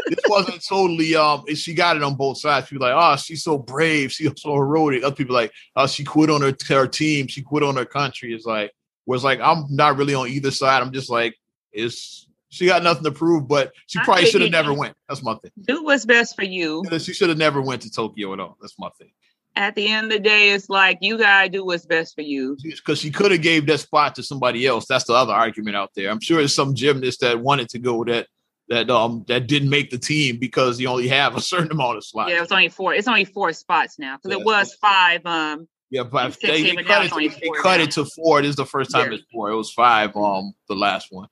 [0.07, 1.43] this wasn't totally um.
[1.53, 2.67] She got it on both sides.
[2.67, 4.11] People like, oh, she's so brave.
[4.11, 5.03] She's so heroic.
[5.03, 7.27] Other people like, oh, she quit on her her team.
[7.27, 8.33] She quit on her country.
[8.33, 8.71] It's like,
[9.05, 10.81] whereas like I'm not really on either side.
[10.81, 11.35] I'm just like,
[11.71, 14.95] it's she got nothing to prove, but she probably should have never went.
[15.07, 15.51] That's my thing.
[15.61, 16.83] Do what's best for you.
[16.99, 18.57] She should have never went to Tokyo at all.
[18.61, 19.11] That's my thing
[19.55, 22.57] at the end of the day, it's like you gotta do what's best for you.
[22.63, 24.85] Because she could have gave that spot to somebody else.
[24.87, 26.09] That's the other argument out there.
[26.09, 28.27] I'm sure there's some gymnast that wanted to go that
[28.69, 32.05] that um that didn't make the team because you only have a certain amount of
[32.05, 32.31] slots.
[32.31, 32.93] Yeah, it's only four.
[32.93, 35.25] It's only four spots now because yeah, it was five.
[35.25, 38.41] Um, yeah, but they, they, cut, it to, they cut it to four.
[38.41, 39.17] This is the first time yeah.
[39.17, 39.49] it's four.
[39.49, 40.15] It was five.
[40.15, 41.27] Um, the last one.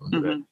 [0.00, 0.42] Mm-hmm.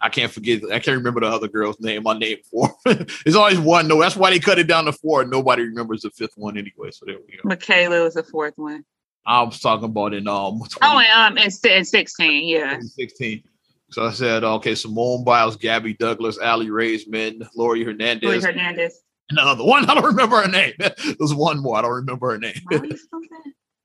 [0.00, 0.62] I can't forget.
[0.64, 2.02] I can't remember the other girl's name.
[2.04, 3.86] My name for it's always one.
[3.86, 5.24] No, that's why they cut it down to four.
[5.24, 6.90] Nobody remembers the fifth one anyway.
[6.90, 7.48] So there we go.
[7.48, 8.84] MyKayla was the fourth one.
[9.26, 10.58] I was talking about in um.
[10.58, 12.80] 20, oh, um, in, in sixteen, yeah.
[12.80, 13.42] Sixteen.
[13.90, 19.58] So I said, okay, Simone Biles, Gabby Douglas, Aly Raisman, Laurie Hernandez, Laurie Hernandez, And
[19.58, 20.74] the one, I don't remember her name.
[20.78, 21.76] There's one more.
[21.76, 22.54] I don't remember her name.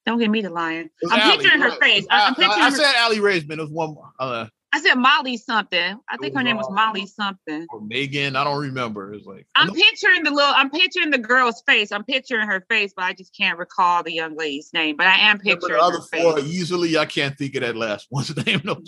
[0.05, 0.91] Don't get me the lion.
[1.09, 2.05] I'm Allie, picturing her face.
[2.11, 3.57] I, am picturing I, I said Aly Raisman.
[3.57, 4.11] There's one more.
[4.19, 5.97] Uh, I said Molly something.
[6.09, 7.65] I think her name was uh, Molly something.
[7.71, 8.35] or Megan.
[8.35, 9.13] I don't remember.
[9.13, 10.51] It's like I'm picturing the little.
[10.53, 11.93] I'm picturing the girl's face.
[11.93, 14.97] I'm picturing her face, but I just can't recall the young lady's name.
[14.97, 16.45] But I am picturing the other her four face.
[16.53, 16.97] easily.
[16.97, 18.59] I can't think of that last one's name.
[18.65, 18.81] No.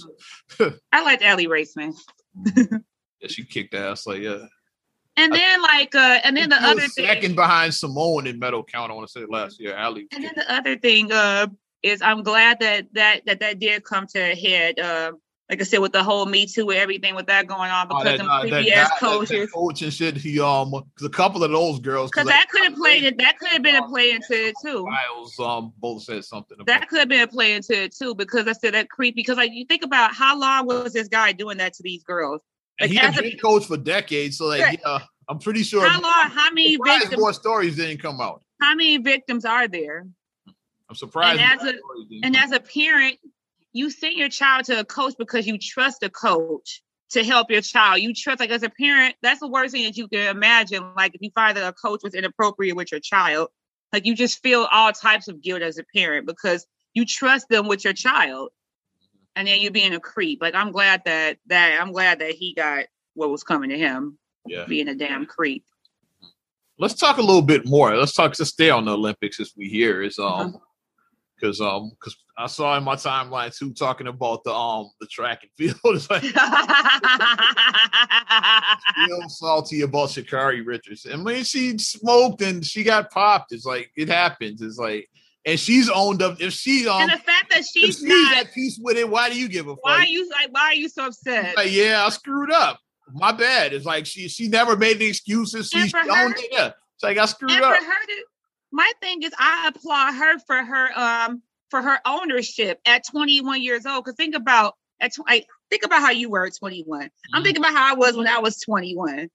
[0.92, 1.94] I liked Aly Raisman.
[3.20, 4.06] Yeah, she kicked ass.
[4.06, 4.46] Like yeah.
[5.16, 8.64] And I- then like, uh, and then the other second thing, behind Simone in medal
[8.64, 8.92] count.
[8.92, 9.74] I want to say last year.
[9.74, 10.08] Allie.
[10.14, 11.48] and then the other thing, uh,
[11.82, 14.80] is I'm glad that that that that did come to a head.
[14.80, 15.14] Uh,
[15.50, 17.98] like I said, with the whole Me Too and everything with that going on, Oh,
[18.00, 19.52] because that, them uh, that creepy ass that- that coaches.
[19.52, 20.18] coach and shit.
[20.18, 23.18] He um, because a couple of those girls, Because that could have played it.
[23.18, 24.86] That could have been a play into it too.
[24.86, 26.56] Miles um both said something.
[26.60, 29.16] About That could have been a play into it too, because I said that creepy.
[29.16, 32.42] Because like you think about how long was this guy doing that to these girls?
[32.80, 34.38] and like, he as had a- been coached for decades.
[34.38, 34.80] So like, Right.
[34.86, 35.88] yeah, I'm pretty sure.
[35.88, 36.30] How long?
[36.30, 37.18] How many victims?
[37.18, 38.44] more stories didn't come out.
[38.62, 40.06] How many victims are there?
[40.90, 41.40] I'm surprised.
[41.42, 41.80] And as a-
[42.24, 43.18] And as a parent,
[43.78, 47.62] you send your child to a coach because you trust a coach to help your
[47.62, 48.02] child.
[48.02, 50.84] You trust, like as a parent, that's the worst thing that you can imagine.
[50.96, 53.50] Like if you find that a coach was inappropriate with your child,
[53.94, 57.68] like you just feel all types of guilt as a parent because you trust them
[57.68, 58.50] with your child.
[59.36, 60.42] And then you being a creep.
[60.42, 64.18] Like I'm glad that that I'm glad that he got what was coming to him
[64.48, 64.66] Yeah.
[64.66, 65.64] being a damn creep.
[66.80, 67.96] Let's talk a little bit more.
[67.96, 68.34] Let's talk.
[68.40, 70.02] Let's stay on the Olympics as we here.
[70.02, 70.50] Is Uh-huh.
[71.40, 75.44] Because um, because I saw in my timeline too talking about the um the track
[75.44, 75.78] and field.
[75.86, 76.24] It's like
[79.08, 81.06] real salty about Sha'Carri Richards.
[81.12, 83.54] I mean, she smoked and she got popped.
[83.54, 84.62] It's like it happens.
[84.62, 85.10] It's like,
[85.46, 86.40] and she's owned up.
[86.40, 89.30] If she um, and the fact that she's she's not, at peace with it, why
[89.30, 89.84] do you give a fuck?
[89.84, 91.56] why are you like, why are you so upset?
[91.58, 92.80] Like, yeah, I screwed up.
[93.14, 93.74] My bad.
[93.74, 95.70] It's like she she never made any excuses.
[95.70, 96.50] She, And she for owned it.
[96.52, 97.76] Yeah, it's like I screwed and for up.
[97.78, 98.24] her to,
[98.72, 103.86] my thing is, I applaud her for her um for her ownership at 21 years
[103.86, 104.06] old.
[104.06, 107.10] Because think about at tw- I, think about how you were at 21.
[107.34, 107.44] I'm Mhm.
[107.44, 109.30] thinking about how I was when I was 21.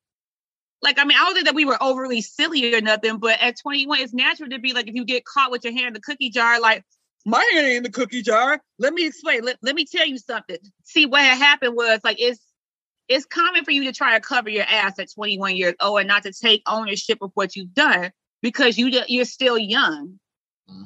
[0.81, 3.57] Like, I mean, I don't think that we were overly silly or nothing, but at
[3.61, 6.01] 21, it's natural to be like, if you get caught with your hand in the
[6.01, 6.85] cookie jar, like,
[7.25, 8.61] my hand ain't in the cookie jar.
[8.81, 9.45] Let me explain.
[9.45, 10.57] Let, let me tell you something.
[10.83, 12.41] See, what had happened was like, it's,
[13.07, 16.09] it's common for you to try to cover your ass at 21 years old and
[16.09, 18.11] not to take ownership of what you've done
[18.43, 20.19] because you you're still young.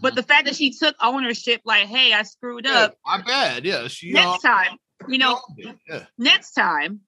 [0.01, 0.16] But Mhm.
[0.16, 2.97] the fact that she took ownership, like, hey, I screwed Yeah, up.
[3.05, 3.64] my bad.
[3.64, 4.77] Yeah, she Next time,
[5.09, 5.40] you know.
[5.88, 6.05] Yeah.
[6.19, 7.01] next time,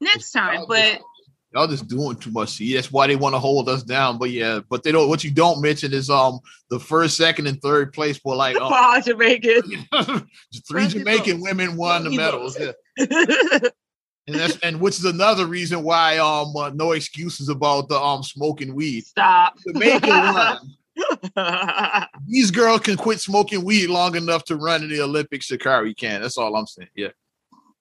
[0.00, 0.54] next time.
[0.54, 1.04] Y'all But just-
[1.52, 2.48] y'all just doing too much.
[2.50, 4.18] See, that's why they want to hold us down.
[4.18, 5.08] But yeah, but they don't.
[5.08, 9.00] What you don't mention is um the first, second, and third place were like Paul
[9.02, 9.62] Jamaican.
[10.68, 12.58] three Jamaican women won the medals.
[12.58, 12.72] Yeah.
[14.26, 18.22] And that's and which is another reason why um uh, no excuses about the um
[18.22, 19.04] smoking weed.
[19.04, 19.54] Stop.
[19.66, 22.06] Jamaica won.
[22.26, 25.50] These girls can quit smoking weed long enough to run in the Olympics.
[25.50, 26.22] Sha'Carri can.
[26.22, 26.88] That's all I'm saying.
[26.94, 27.08] Yeah.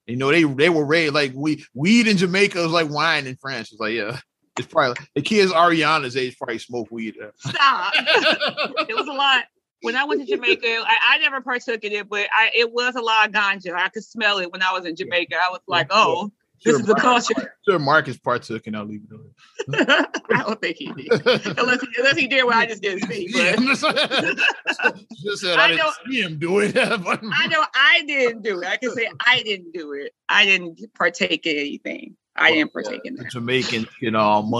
[0.06, 3.38] You know, they they were raised like we weed in Jamaica is like wine in
[3.38, 3.72] France.
[3.72, 4.20] It's like, yeah.
[4.58, 7.16] It's probably the kids Ariana's age probably smoke weed.
[7.38, 7.94] Stop.
[7.96, 9.46] it was a lot.
[9.84, 12.96] When I went to Jamaica, I, I never partook in it, but I, it was
[12.96, 13.74] a lot of ganja.
[13.76, 15.36] I could smell it when I was in Jamaica.
[15.36, 16.32] I was like, oh,
[16.64, 17.34] this is the culture.
[17.66, 20.06] Sure, Marcus partook and I'll leave it alone.
[20.34, 21.14] I don't think he did.
[21.58, 23.30] Unless he, unless he did what I just didn't see.
[23.34, 26.76] Yeah, But just said I, I didn't see him do it.
[26.76, 28.68] I know I didn't do it.
[28.68, 30.14] I can say I didn't do it.
[30.28, 32.18] I didn't partake in anything.
[32.36, 33.32] I didn't partake in that.
[33.32, 34.52] Jamaicans can um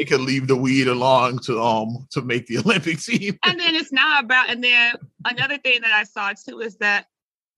[0.00, 3.38] they could leave the weed along to um to make the Olympic team.
[3.44, 4.50] And then it's not about.
[4.50, 7.06] And then another thing that I saw too is that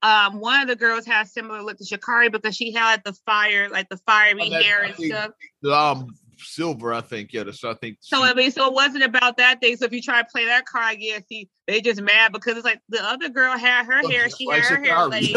[0.02, 3.68] um one of the girls has similar look to Sha'Carri because she had the fire,
[3.68, 5.32] like the fiery Oh, hair and think- stuff.
[5.72, 7.32] Um silver, I think.
[7.32, 9.76] Yeah, so I think So she- I mean, so it wasn't about that thing.
[9.76, 12.64] So if you try to play that card, yeah, see, they just mad because it's
[12.64, 15.36] like the other girl had her hair, she like had her hair laid,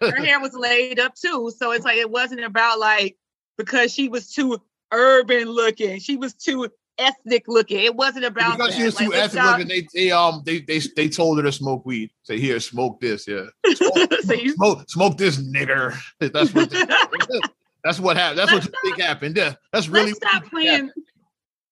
[0.00, 1.50] her hair was laid up too.
[1.58, 3.16] So it's like it wasn't about like
[3.58, 4.60] because she was too
[4.94, 7.80] urban looking, she was too ethnic looking.
[7.80, 8.76] It wasn't about because that.
[8.76, 11.84] she was too ethnic looking, they, they um they, they they told her to smoke
[11.84, 12.10] weed.
[12.22, 13.46] Say here, smoke this, yeah.
[13.74, 15.96] Smoke, so you, smoke, smoke this nigger.
[16.20, 16.70] That's what
[17.82, 18.38] that's what happened.
[18.38, 19.36] That's what you think happened.
[19.36, 20.90] Yeah, that's really let's stop what you think playing.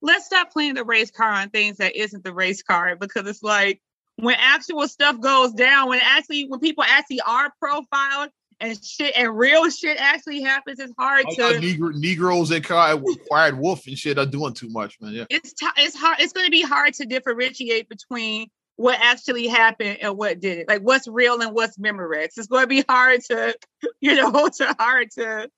[0.02, 3.42] Let's stop playing the race car on things that isn't the race car because it's
[3.42, 3.80] like
[4.16, 8.28] when actual stuff goes down, when actually when people actually are profiled
[8.62, 11.42] and shit and real shit actually happens, it's hard to.
[11.42, 15.12] Negro, Negroes that car- acquired wolf and shit are doing too much, man.
[15.12, 15.24] Yeah.
[15.28, 16.18] It's t- it's hard.
[16.20, 20.68] It's going to be hard to differentiate between what actually happened and what did it.
[20.68, 22.30] Like what's real and what's Memorex.
[22.36, 23.54] It's going to be hard to,
[24.00, 25.50] you know, to hard to,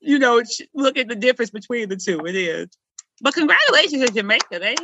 [0.00, 0.42] you know,
[0.74, 2.20] look at the difference between the two.
[2.26, 2.68] It is.
[3.20, 4.58] But congratulations to Jamaica.
[4.58, 4.74] They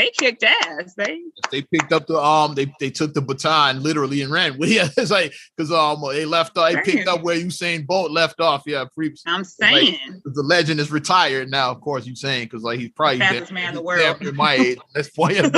[0.00, 0.94] they kicked ass.
[0.96, 4.58] They they picked up the um they they took the baton literally and ran.
[4.70, 8.40] Yeah, it's like because um they left uh, they picked up where Usain Bolt left
[8.40, 8.62] off.
[8.66, 11.70] Yeah, pre- I'm saying like, the legend is retired now.
[11.70, 14.00] Of course, Usain because like he's probably fastest man in the world.
[14.02, 14.78] after my age.
[14.94, 15.36] That's point.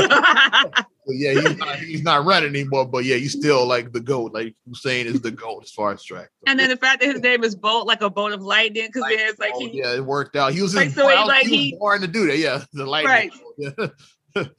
[1.08, 4.32] yeah, he's not, he's not running anymore, but yeah, he's still like the goat.
[4.32, 6.30] Like Usain is the goat as far as track.
[6.46, 9.02] And then the fact that his name is Bolt, like a bolt of lightning, because
[9.02, 10.52] like, it's like oh, he, yeah, it worked out.
[10.52, 12.38] He was like, so he, like, he, he born to do that.
[12.38, 13.10] Yeah, the lightning.
[13.10, 13.32] Right.
[13.58, 13.86] Yeah.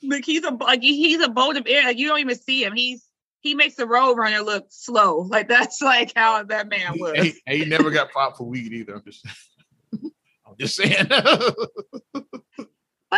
[0.03, 1.85] Like he's a like he's a bolt of air.
[1.85, 2.73] Like you don't even see him.
[2.75, 3.07] He's
[3.41, 5.19] he makes the road runner look slow.
[5.29, 7.17] Like that's like how that man was.
[7.17, 8.95] He, he, he never got popped for weed either.
[8.95, 9.25] I'm just
[9.93, 11.07] I'm just saying.
[11.09, 12.25] but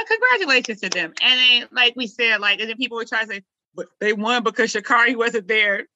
[0.07, 1.13] congratulations to them.
[1.21, 3.43] And then like we said, like and then people were trying to say,
[3.75, 5.87] but they won because Sha'Carri wasn't there.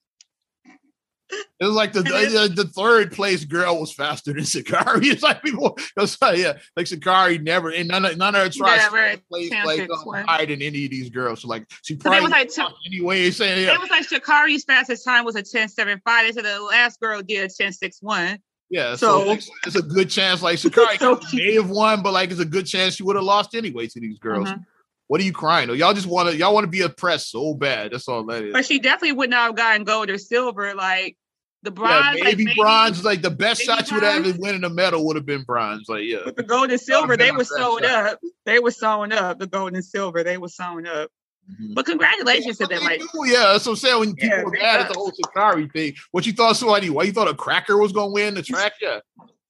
[1.32, 5.06] It was like the, the, the third place girl was faster than Sha'Carri.
[5.12, 8.50] It's like people, it's like, yeah, like Sha'Carri never, and none of none of her
[8.50, 11.42] tries to place like um, higher than any of these girls.
[11.42, 12.52] So like she probably was like
[12.86, 13.30] anyway.
[13.30, 13.74] Saying yeah.
[13.74, 16.02] it was like Sha'Carri's fastest time was a 10.75.
[16.06, 18.39] They said the last girl did a 10.61.
[18.72, 20.42] Yeah, so, so it's, it's, a good chance.
[20.42, 23.26] Like Sha'Carri so may have won, but like it's a good chance she would have
[23.26, 24.48] lost anyway to these girls.
[24.48, 24.62] Mm-hmm.
[25.10, 25.76] What are you crying?
[25.76, 27.91] Y'all just want to y'all want to be oppressed so bad.
[27.91, 28.54] That's all that is.
[28.54, 30.76] But she definitely would not have gotten gold or silver.
[30.76, 31.17] Like
[31.63, 34.69] the bronze, yeah, maybe like, bronze, like the best shot you would have winning a
[34.69, 35.89] medal would have been bronze.
[35.89, 38.19] Like yeah, but the gold and silver, they were sewn up.
[38.45, 39.39] They were sewn up.
[39.39, 41.10] The gold and silver, they were sewn up.
[41.52, 41.74] Mm-hmm.
[41.74, 42.84] But congratulations yeah, to them.
[42.84, 44.00] Like, do, yeah, that's what I'm saying.
[44.00, 47.02] When people yeah, were mad at the whole Sha'Carri thing, what you thought somebody, why
[47.02, 48.74] you thought a cracker was gonna win the track?
[48.80, 49.00] Yeah,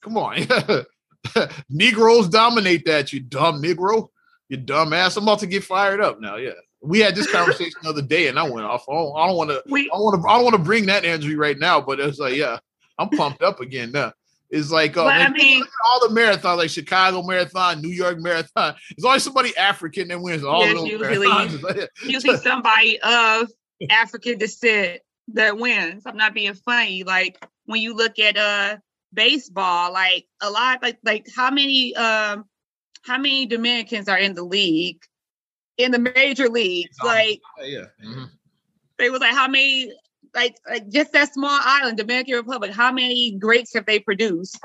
[0.02, 0.48] come on.
[1.69, 4.08] Negroes dominate that, you dumb Negro.
[4.50, 5.16] You dumb ass.
[5.16, 6.36] I'm about to get fired up now.
[6.36, 8.88] Yeah we had this conversation the other day, and I went off.
[8.88, 9.58] I don't, want to.
[9.58, 10.28] I want to.
[10.28, 11.82] I don't want to bring that energy right now.
[11.82, 12.60] But it's like, yeah,
[12.98, 14.14] I'm pumped up again now.
[14.50, 18.76] It's like, uh, I mean, all the marathons, like Chicago Marathon, New York Marathon.
[18.98, 21.88] There's always somebody African that wins all yes, those usually, marathons.
[22.04, 23.52] usually somebody of
[23.90, 25.02] African descent
[25.34, 26.04] that wins.
[26.06, 27.04] I'm not being funny.
[27.04, 28.78] Like when you look at uh
[29.14, 32.46] baseball, like a lot, like like how many um
[33.10, 35.02] how many Dominicans are in the league?
[35.80, 36.98] in the major leagues.
[37.04, 37.86] Like, yeah.
[38.06, 38.26] Mm-hmm.
[39.00, 39.91] They was like, how many,
[40.36, 44.60] like, like just that small island, Dominican Republic, how many greats have they produced?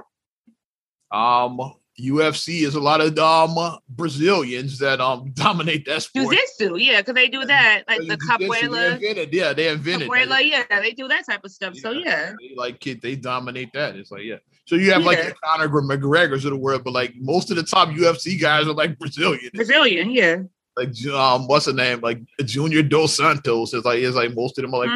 [1.10, 1.60] Um,
[1.98, 6.34] UFC is a lot of um Brazilians that um dominate that sport.
[6.34, 8.98] Jiu-jitsu, yeah, because they do that, like the capoeira.
[8.98, 10.08] They invented, yeah, they invented.
[10.08, 11.74] Capoeira, yeah, they do that type of stuff.
[11.76, 13.94] Yeah, so yeah, they, like kid, they dominate that.
[13.94, 14.38] It's like yeah.
[14.66, 17.62] So you have like the Conor McGregor's of the world, but like most of the
[17.62, 19.50] top UFC guys are like Brazilian.
[19.54, 20.38] Brazilian, yeah
[20.76, 24.62] like um what's the name like Junior Dos Santos is like is like most of
[24.62, 24.90] them are like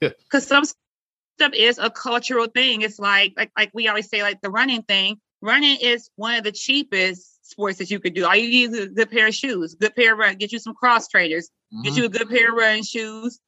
[0.00, 0.38] because mm-hmm.
[0.38, 2.82] some stuff is a cultural thing.
[2.82, 5.18] It's like like like we always say like the running thing.
[5.42, 8.26] Running is one of the cheapest sports that you could do.
[8.26, 10.58] All you need is a good pair of shoes, good pair of run, get you
[10.58, 11.82] some cross trainers, mm-hmm.
[11.82, 13.38] get you a good pair of running shoes,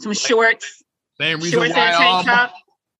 [0.00, 0.82] some shorts.
[1.20, 2.50] Same reason shorts why um,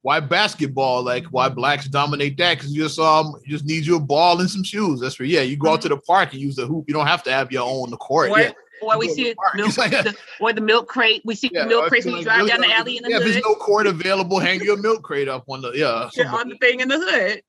[0.02, 1.02] why basketball?
[1.02, 2.58] Like why blacks dominate that?
[2.58, 5.00] Because you just um you just need you a ball and some shoes.
[5.00, 5.42] That's for yeah.
[5.42, 5.74] You go mm-hmm.
[5.74, 6.86] out to the park and use the hoop.
[6.88, 8.30] You don't have to have your own the court.
[8.30, 8.52] Or, yeah.
[8.80, 11.22] or we see milk, the, or the milk crate.
[11.24, 13.26] We see yeah, milk crates when you drive down the alley in the yeah, hood.
[13.26, 16.56] If there's no court available, hang your milk crate up on the yeah, on the
[16.58, 17.42] thing in the hood.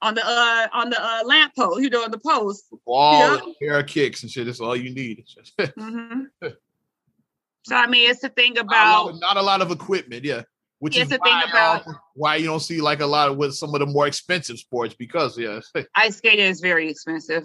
[0.00, 2.66] On the uh on the uh lamp post, you know, on the post.
[2.86, 3.40] Wall, yeah.
[3.60, 4.46] pair of kicks and shit.
[4.46, 5.24] That's all you need.
[5.58, 6.48] mm-hmm.
[7.64, 10.24] So I mean, it's the thing about not a, not a lot of equipment.
[10.24, 10.42] Yeah.
[10.80, 13.54] Which is the why, thing about why you don't see like a lot of with
[13.54, 15.60] some of the more expensive sports because yeah,
[15.94, 17.44] ice skating is very expensive.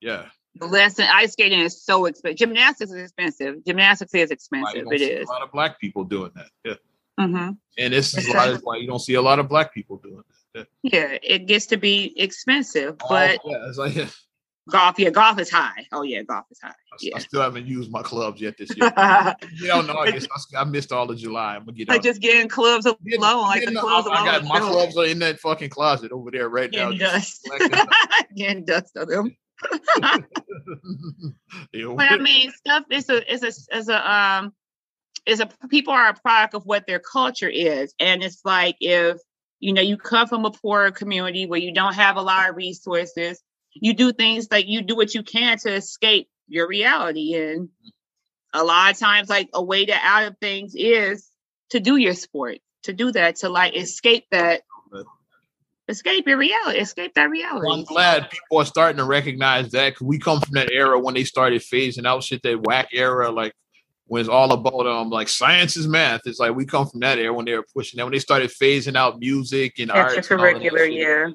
[0.00, 0.26] Yeah.
[0.56, 2.38] The lesson ice skating is so expensive.
[2.38, 3.64] Gymnastics is expensive.
[3.64, 4.86] Gymnastics is expensive.
[4.92, 5.28] It is.
[5.28, 6.46] A lot of black people doing that.
[6.64, 6.74] Yeah.
[7.18, 7.50] Mm-hmm.
[7.78, 8.28] And this is
[8.62, 10.22] why you don't see a lot of black people doing
[10.54, 10.68] that.
[10.82, 14.08] Yeah, yeah it gets to be expensive, oh, but yeah, it's like, yeah.
[14.70, 15.86] Golf, yeah, golf is high.
[15.92, 16.72] Oh yeah, golf is high.
[17.00, 17.16] Yeah.
[17.16, 18.90] I, still haven't used my clubs yet this year.
[18.96, 21.56] yeah, no, I, guess I, I, missed all of July.
[21.56, 21.88] I'm gonna get.
[21.90, 23.42] Like just getting clubs alone.
[23.42, 26.48] like the clubs I, I got my clubs are in that fucking closet over there
[26.48, 27.12] right getting now.
[27.12, 27.46] Dust.
[28.36, 29.36] getting dust of them.
[29.70, 30.24] but
[32.10, 34.54] I mean, stuff is a is a is a um
[35.26, 39.18] is a people are a product of what their culture is, and it's like if
[39.60, 42.56] you know you come from a poorer community where you don't have a lot of
[42.56, 43.42] resources
[43.74, 47.34] you do things like you do what you can to escape your reality.
[47.34, 47.68] And
[48.52, 51.28] a lot of times, like a way to out of things is
[51.70, 54.62] to do your sport, to do that, to like escape that,
[55.88, 57.66] escape your reality, escape that reality.
[57.66, 60.98] Well, I'm glad people are starting to recognize that because we come from that era
[60.98, 63.52] when they started phasing out shit, that whack era, like
[64.06, 66.20] when it's all about um like science is math.
[66.26, 68.50] It's like we come from that era when they were pushing that when they started
[68.50, 70.16] phasing out music and art.
[70.16, 71.32] Extracurricular, yeah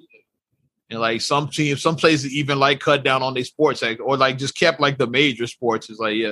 [0.90, 4.18] And like some teams, some places even like cut down on their sports like, or
[4.18, 5.90] like just kept like the major sports.
[5.90, 6.32] It's like yeah,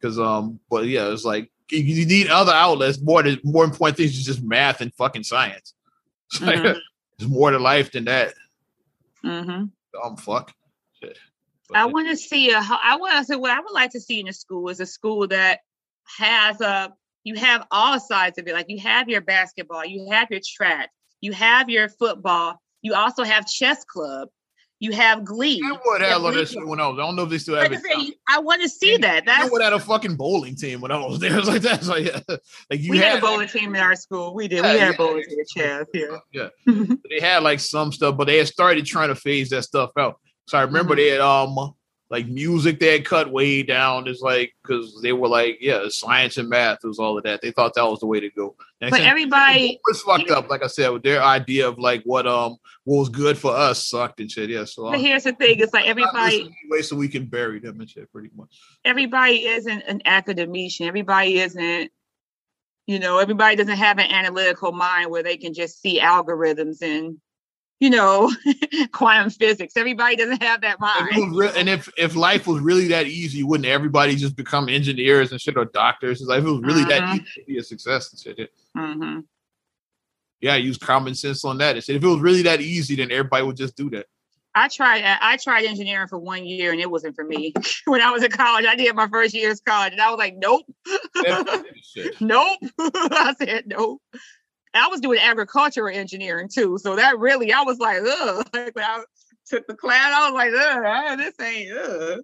[0.00, 3.00] because um, but yeah, it's like you need other outlets.
[3.00, 5.74] More than more important things is just math and fucking science.
[6.32, 6.78] It's like, mm-hmm.
[7.18, 8.34] there's more to life than that.
[9.24, 9.64] Mm-hmm.
[10.04, 10.52] Um, fuck.
[11.02, 11.18] Shit.
[11.74, 12.58] I want to see a.
[12.58, 14.86] I want to say what I would like to see in a school is a
[14.86, 15.60] school that
[16.18, 16.92] has a.
[17.24, 18.54] You have all sides of it.
[18.54, 20.90] Like you have your basketball, you have your track,
[21.20, 24.28] you have your football, you also have chess club,
[24.80, 25.62] you have Glee.
[25.62, 26.98] I would have that shit when I was.
[26.98, 27.82] I don't know if they still have it.
[27.82, 29.26] Say, I want to see that.
[29.26, 31.30] That's I would have a fucking bowling team when I was there.
[31.38, 32.20] It's like that's like yeah.
[32.70, 34.34] like you we had, had a bowling team in our school.
[34.34, 34.64] We did.
[34.64, 35.86] Yeah, we had yeah, bowling team chess.
[35.92, 36.16] Yeah.
[36.32, 36.48] Yeah.
[37.10, 40.18] they had like some stuff, but they had started trying to phase that stuff out.
[40.48, 41.02] So I remember mm-hmm.
[41.02, 41.74] they had um
[42.10, 44.08] like music they had cut way down.
[44.08, 47.40] It's like because they were like, yeah, science and math was all of that.
[47.40, 48.56] They thought that was the way to go.
[48.80, 50.50] But everybody was fucked up.
[50.50, 53.86] Like I said, with their idea of like what um what was good for us
[53.86, 54.50] sucked and shit.
[54.50, 54.64] Yeah.
[54.64, 57.78] So but um, here's the thing: it's like everybody way so we can bury them
[57.80, 58.10] and shit.
[58.12, 58.58] Pretty much.
[58.84, 60.86] Everybody isn't an academician.
[60.86, 61.92] Everybody isn't.
[62.86, 67.20] You know, everybody doesn't have an analytical mind where they can just see algorithms and
[67.80, 68.30] you know,
[68.92, 69.76] quantum physics.
[69.76, 71.34] Everybody doesn't have that mind.
[71.34, 75.40] Re- and if if life was really that easy, wouldn't everybody just become engineers and
[75.40, 76.20] shit or doctors?
[76.20, 76.90] It's like if it was really mm-hmm.
[76.90, 78.52] that easy to be a success and shit.
[78.76, 79.20] Mm-hmm.
[80.40, 81.82] Yeah, use common sense on that.
[81.82, 84.06] Said, If it was really that easy, then everybody would just do that.
[84.54, 85.04] I tried.
[85.04, 87.54] I tried engineering for one year, and it wasn't for me.
[87.86, 90.36] when I was in college, I did my first year's college, and I was like,
[90.36, 90.66] "Nope,
[92.20, 94.02] nope." I said, "Nope."
[94.74, 96.78] I was doing agricultural engineering too.
[96.78, 98.46] So that really, I was like, ugh.
[98.54, 99.02] Like when I
[99.46, 102.20] took the class, I was like, ugh, this ain't ugh.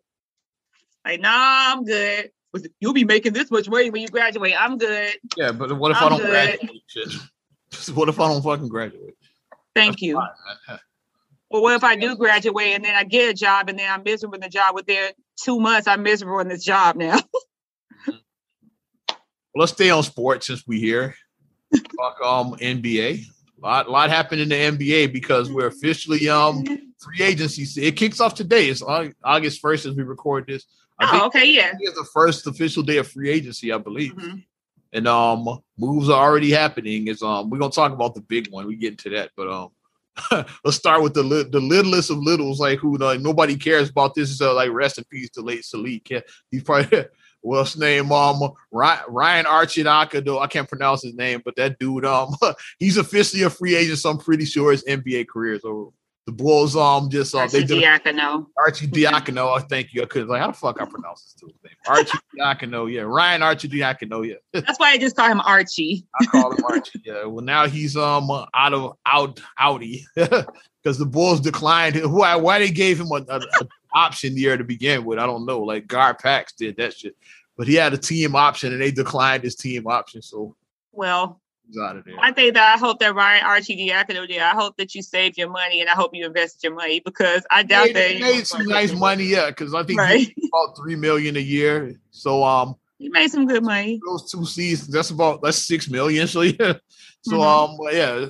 [1.05, 2.31] Like, nah, I'm good.
[2.81, 4.55] You'll be making this much money when you graduate.
[4.59, 5.15] I'm good.
[5.37, 6.71] Yeah, but what if I'm I do not graduate?
[7.95, 9.17] what if I don't fucking graduate?
[9.75, 10.23] Thank That's you.
[11.51, 14.03] Well, what if I do graduate and then I get a job and then I'm
[14.03, 15.11] miserable in the job within
[15.43, 15.87] two months?
[15.87, 17.19] I'm miserable in this job now.
[18.09, 18.17] well,
[19.55, 21.15] let's stay on sports since we here.
[21.75, 23.25] Fuck um NBA.
[23.59, 26.65] A lot, lot happened in the NBA because we're officially um
[26.99, 27.65] free agency.
[27.81, 28.69] It kicks off today.
[28.69, 30.67] It's August first as we record this.
[30.99, 31.73] I oh, okay, yeah.
[31.79, 34.15] It's the first official day of free agency, I believe.
[34.15, 34.37] Mm-hmm.
[34.93, 37.09] And um moves are already happening.
[37.09, 38.67] Is um we're gonna talk about the big one.
[38.67, 39.71] We get into that, but um
[40.65, 44.39] let's start with the the littlest of littles, like who like nobody cares about this.
[44.39, 46.09] So like rest in peace to late Salik.
[46.09, 47.05] Yeah, he's probably
[47.47, 48.13] what's his name?
[48.13, 50.41] Um, Ryan Arcidiacono.
[50.41, 52.35] I can't pronounce his name, but that dude, um,
[52.79, 53.99] he's officially a free agent.
[53.99, 55.91] So I'm pretty sure his NBA career is over.
[56.27, 58.47] The Bulls, um, just um, Archie they Diacono.
[58.59, 59.57] Arcidiacono.
[59.57, 60.03] I thank you.
[60.03, 61.75] I could like, how the fuck I pronounce this dude's name?
[61.87, 62.93] Archie Diacono.
[62.93, 64.27] Yeah, Ryan Arcidiacono.
[64.27, 64.35] Yeah.
[64.53, 66.05] That's why I just call him Archie.
[66.21, 67.01] I call him Archie.
[67.05, 67.27] Yeah.
[67.27, 71.95] Well, now he's um out of out outie because the Bulls declined.
[72.13, 72.35] Why?
[72.35, 75.19] Why they gave him a, a, a option year to begin with.
[75.19, 75.61] I don't know.
[75.61, 77.17] Like GarPax did that shit,
[77.57, 80.23] but he had a team option and they declined his team option.
[80.23, 80.57] So
[80.93, 82.15] well, he's out of there.
[82.21, 84.41] I think that I hope that Ryan Arcidiacono did.
[84.41, 87.47] I hope that you saved your money and I hope you invested your money because
[87.51, 89.25] I doubt that he made some nice money.
[89.25, 90.33] Yeah, because I think right.
[90.53, 91.99] about three million a year.
[92.11, 92.77] So um.
[92.99, 94.01] He made some good money.
[94.07, 96.27] Those two seasons, that's about that's six million.
[96.27, 96.79] So yeah,
[97.21, 97.43] so mm-hmm.
[97.43, 98.29] um, yeah,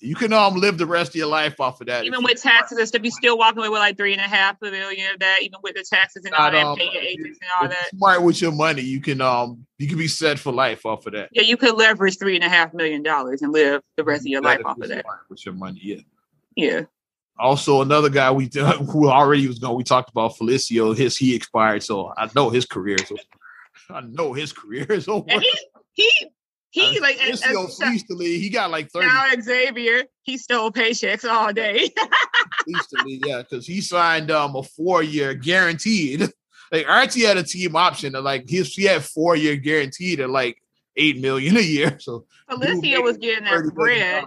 [0.00, 2.04] you can um live the rest of your life off of that.
[2.04, 4.60] Even with taxes and stuff, you still walking away with like three and a half
[4.60, 7.50] million of that, even with the taxes and all that, um, paying your agents and
[7.60, 7.88] all that.
[7.90, 11.14] Smart with your money, you can um you can be set for life off of
[11.14, 11.30] that.
[11.32, 14.28] Yeah, you could leverage three and a half million dollars and live the rest of
[14.28, 15.04] your life off of that.
[15.28, 16.00] With your money, yeah.
[16.54, 16.82] Yeah.
[17.38, 20.96] Also, another guy we who already was going, we talked about Felicio.
[20.96, 23.12] His he expired, so I know his career is.
[23.90, 25.24] I know his career is over.
[25.28, 25.52] he
[25.92, 26.10] he
[26.78, 29.06] he uh, like as, as, as, he got like 30.
[29.06, 31.90] Now Xavier, he stole paychecks all day.
[33.06, 36.30] yeah, because he signed um a four year guaranteed.
[36.70, 40.28] Like Archie had a team option of like his he had four year guaranteed at
[40.28, 40.62] like
[40.98, 41.98] eight million a year.
[42.02, 44.26] So Felicio was getting that bread.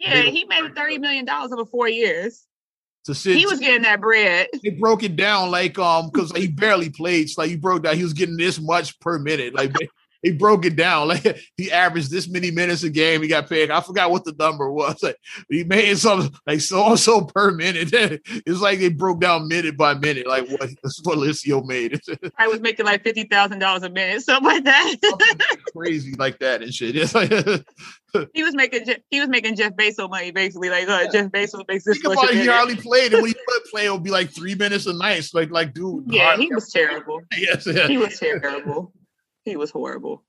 [0.00, 2.48] Yeah, he made thirty million dollars over four years.
[3.04, 4.48] To sit, he was getting that bread.
[4.64, 7.30] They broke it down like um because he barely played.
[7.30, 9.54] So like he broke down, he was getting this much per minute.
[9.54, 9.72] Like
[10.22, 10.98] he broke it down.
[11.08, 13.22] Like he averaged this many minutes a game.
[13.22, 13.70] He got paid.
[13.70, 14.96] I forgot what the number was.
[15.02, 15.16] Like
[15.48, 17.90] he made some like so so per minute.
[17.92, 20.60] it's like they broke down minute by minute, like what
[21.04, 21.98] what Licio made.
[22.36, 24.96] I was making like fifty thousand dollars a minute, something like that.
[25.74, 26.96] crazy like that and shit.
[26.96, 27.30] It's like
[28.34, 30.68] he was making he was making Jeff Bezos money basically.
[30.68, 32.00] Like uh, Jeff Bezos makes this.
[32.00, 34.30] Think about it, he hardly played, and when he put play, it would be like
[34.30, 35.24] three minutes a night.
[35.24, 36.04] So like like dude.
[36.12, 37.22] Yeah, he was terrible.
[37.36, 37.86] Yes, yeah.
[37.86, 38.92] he was terrible.
[39.48, 40.22] He was horrible.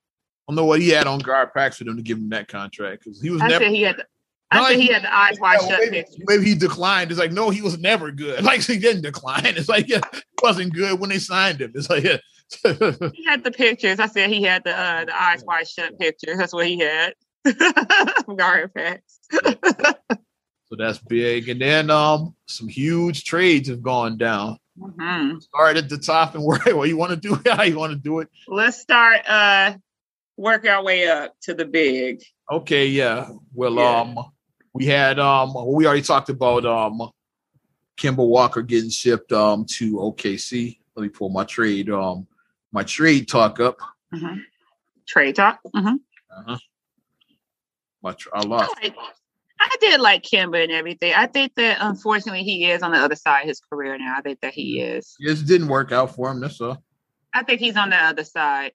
[0.47, 3.03] I don't know what he had on GarPax for them to give him that contract
[3.03, 3.65] because he was I never.
[3.65, 4.03] he had.
[4.51, 7.11] I think he had the eyes wide shut maybe, maybe he declined.
[7.11, 8.43] It's like, no, he was never good.
[8.49, 9.45] Like he didn't decline.
[9.45, 11.71] It's like, yeah, he wasn't good when they signed him.
[11.75, 12.17] It's like, yeah.
[12.63, 13.99] He had the pictures.
[13.99, 16.39] I said he had the uh, the eyes wide shut pictures.
[16.39, 17.13] That's what he had.
[18.35, 19.19] Garden packs.
[19.31, 21.47] so that's big.
[21.49, 24.57] And then um some huge trades have gone down.
[24.79, 25.41] Mhm.
[25.41, 27.99] Start at the top and where what you want to do, how you want to
[27.99, 28.29] do it.
[28.47, 29.75] Let's start uh
[30.37, 32.21] work our way up to the big.
[32.51, 33.29] Okay, yeah.
[33.53, 33.99] Well, Yeah.
[34.01, 34.17] um,
[34.73, 37.09] we had um, we already talked about um,
[37.97, 40.79] Kemba Walker getting shipped um to OKC.
[40.95, 42.27] Let me pull my trade um
[42.71, 43.77] my trade talk up.
[44.13, 44.41] Mhm.
[45.07, 45.59] Trade talk.
[45.75, 45.95] Mhm.
[46.37, 46.57] Uh-huh.
[48.01, 48.75] My tr- I I, lost.
[48.81, 48.95] like-
[49.59, 51.13] I did like Kemba and everything.
[51.15, 54.15] I think that unfortunately he is on the other side of his career now.
[54.17, 55.15] I think that he is.
[55.19, 56.39] It just didn't work out for him.
[56.39, 56.81] That's all.
[57.33, 58.71] I think he's on the other side.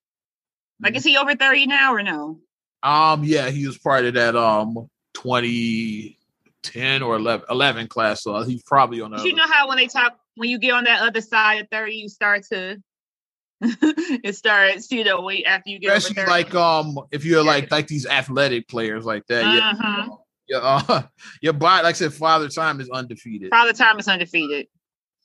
[0.81, 0.97] Like, Mhm.
[0.99, 2.41] is he over 30 now or no?
[2.83, 8.23] Um, yeah, he was part of that um 2010 or 11, 11 class.
[8.23, 9.23] So he's probably on the.
[9.25, 11.95] You know how when they talk, when you get on that other side of 30,
[11.95, 12.77] you start to,
[13.63, 16.31] it starts, you know, wait after you get over Especially 30.
[16.31, 19.73] like um, if you're like like these athletic players like that, yeah.
[19.73, 20.19] Mhm.
[20.49, 21.03] Yeah, uh,
[21.41, 23.51] your body, like I said, Father Time is undefeated.
[23.51, 24.67] Father Time is undefeated.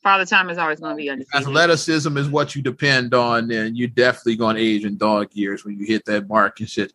[0.02, 1.48] Father Time is always going to be undefeated.
[1.48, 5.66] Athleticism is what you depend on, and you're definitely going to age in dog years
[5.66, 6.94] when you hit that mark and shit.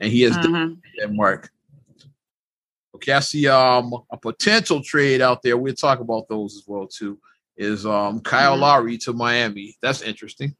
[0.00, 0.78] And he has Mhm.
[0.98, 1.50] that mark.
[2.96, 5.56] Okay, I see um a potential trade out there.
[5.56, 7.18] We'll talk about those as well too.
[7.56, 8.60] Is um Kyle Mhm.
[8.60, 9.76] Lowry to Miami?
[9.80, 10.56] That's interesting.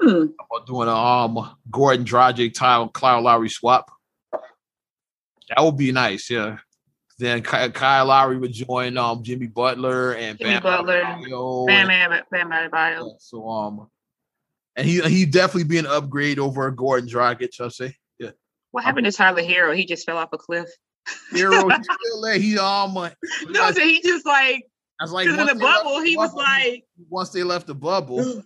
[0.00, 0.26] Hmm.
[0.50, 3.90] About doing a um Goran Dragic, Kyle Kyle Lowry swap.
[5.48, 6.58] That would be nice, yeah.
[7.18, 12.24] Then Kyle Lowry would join um Jimmy Butler and Jimmy Bam Butler, Adebayo Bam, and-
[12.30, 13.88] yeah, so um,
[14.76, 17.58] and he he definitely be an upgrade over Goran Dragic.
[17.60, 17.94] I'll say.
[18.18, 18.30] Yeah,
[18.72, 19.74] What happened to Tyler Herro?
[19.74, 20.68] He just fell off a cliff.
[21.32, 21.70] Herro.
[21.74, 22.38] he's still there.
[22.38, 24.64] He um, No, so he just like,
[25.00, 28.18] I was like in the bubble, the he was like, once they left the bubble.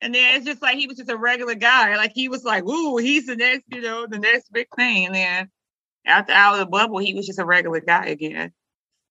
[0.00, 1.96] and then it's just like he was just a regular guy.
[1.96, 5.14] Like he was like, "Ooh, he's the next, you know, the next big thing." And
[5.14, 5.50] then
[6.04, 8.52] after out of the bubble, he was just a regular guy again.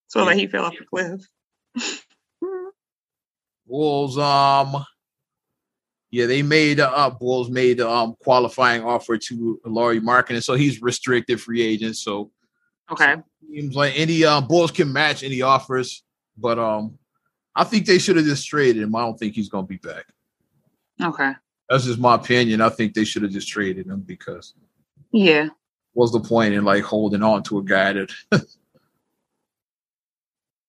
[0.08, 1.20] So like he fell off the cliff.
[3.66, 4.84] Bulls um,
[6.10, 11.40] yeah, they made uh, Bulls made um qualifying offer to Lauri Markkanen, so he's restricted
[11.40, 11.96] free agent.
[11.96, 12.30] So
[12.90, 13.16] Okay.
[13.50, 16.02] seems like any uh, Bulls can match any offers,
[16.36, 16.98] but um,
[17.54, 18.94] I think they should have just traded him.
[18.94, 20.04] I don't think he's gonna be back.
[21.00, 21.32] Okay.
[21.70, 22.60] That's just my opinion.
[22.60, 24.52] I think they should have just traded him because
[25.12, 25.48] Yeah.
[25.92, 28.12] What's the point in like holding on to a guy that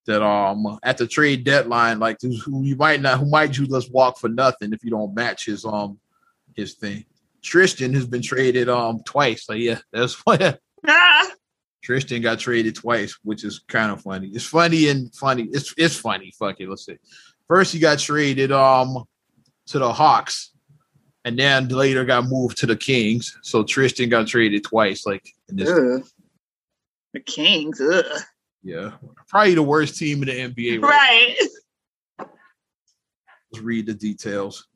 [0.05, 3.91] that um at the trade deadline, like who you might not who might you just
[3.91, 5.99] walk for nothing if you don't match his um
[6.55, 7.05] his thing.
[7.41, 9.45] Tristan has been traded um twice.
[9.45, 11.29] So yeah, that's why Ah,
[11.83, 14.29] Tristan got traded twice, which is kind of funny.
[14.29, 15.47] It's funny and funny.
[15.51, 16.31] It's it's funny.
[16.37, 16.69] Fuck it.
[16.69, 16.97] Let's see.
[17.47, 19.05] First he got traded um
[19.67, 20.52] to the Hawks,
[21.25, 23.37] and then later got moved to the Kings.
[23.41, 26.11] So Tristan got traded twice, like in this.
[27.13, 27.79] The Kings.
[27.79, 28.21] Ugh.
[28.63, 28.91] Yeah,
[29.27, 30.81] probably the worst team in the NBA.
[30.81, 31.35] Right.
[32.19, 32.27] Right.
[33.51, 34.67] Let's read the details.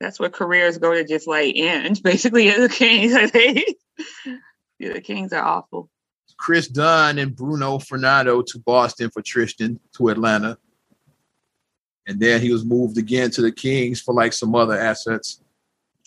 [0.00, 2.00] That's where careers go to just like end.
[2.04, 3.12] Basically, the Kings.
[4.78, 5.90] yeah, the Kings are awful.
[6.38, 10.56] Chris Dunn and Bruno Fernando to Boston for Tristan to Atlanta.
[12.06, 15.42] And then he was moved again to the Kings for like some other assets.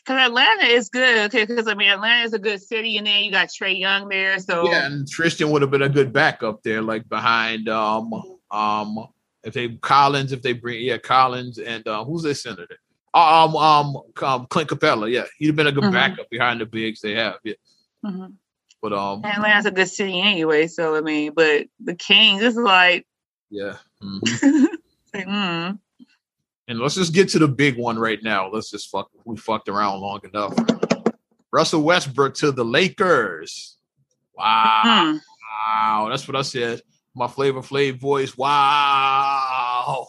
[0.06, 1.26] Because Atlanta is good.
[1.26, 4.10] Okay, because I mean Atlanta is a good city, and then you got Trae Young
[4.10, 4.40] there.
[4.40, 8.12] So Yeah, and Tristan would have been a good backup there, like behind um
[8.50, 9.08] um
[9.44, 12.78] if they Collins, if they bring yeah, Collins and uh, who's their senator?
[13.14, 15.26] Um um um Clint Capela, yeah.
[15.38, 15.92] He'd have been a good Mhm.
[15.92, 17.54] backup behind the bigs they have, yeah.
[18.04, 18.34] Mhm.
[18.82, 20.66] But um Atlanta's a good city anyway.
[20.68, 23.06] So I mean, but the Kings is like,
[23.52, 23.78] yeah.
[24.04, 24.68] mhm.
[25.14, 25.80] like, mm.
[26.68, 28.50] And let's just get to the big one right now.
[28.50, 29.10] Let's just fuck.
[29.26, 30.54] We fucked around long enough.
[31.52, 33.78] Russell Westbrook to the Lakers.
[34.38, 35.20] Wow, Mm.
[35.52, 36.82] wow, that's what I said.
[37.14, 38.38] My Flavor Flav voice.
[38.38, 40.08] Wow.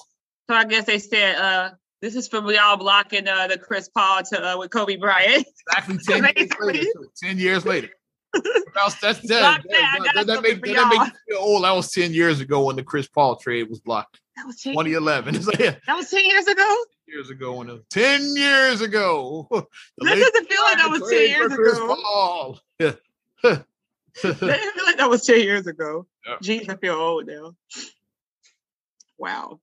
[0.49, 4.23] So I guess they said, uh, this is from y'all blocking uh, the Chris Paul
[4.25, 5.47] to uh, with Kobe Bryant.
[5.77, 6.87] Exactly ten years later.
[7.23, 7.89] Ten years later.
[8.75, 9.99] That's that's that, that, that.
[10.05, 11.05] That, that, something make, for that, that make y'all.
[11.07, 11.65] me feel old.
[11.65, 14.19] That was ten years ago when the Chris Paul trade was blocked.
[14.37, 14.73] That was ten.
[14.73, 15.35] 2011.
[15.37, 16.77] It's like, yeah, That was ten years ago.
[17.07, 17.53] years ago.
[17.55, 19.47] When it, ten years ago.
[19.51, 19.67] The
[19.99, 22.59] That doesn't feel like that was ten years ago.
[22.79, 22.93] Yeah.
[23.43, 23.65] That
[24.23, 26.07] doesn't feel like that was ten years ago.
[26.27, 26.37] Yeah.
[26.43, 27.55] Jeez, I feel old now.
[29.19, 29.61] Wow.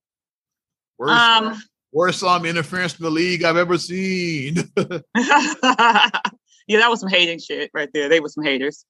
[0.98, 1.62] Worst, Um.
[1.92, 4.56] worst um, interference in the league I've ever seen.
[4.76, 5.00] yeah,
[6.78, 8.08] that was some hating shit right there.
[8.08, 8.84] They were some haters.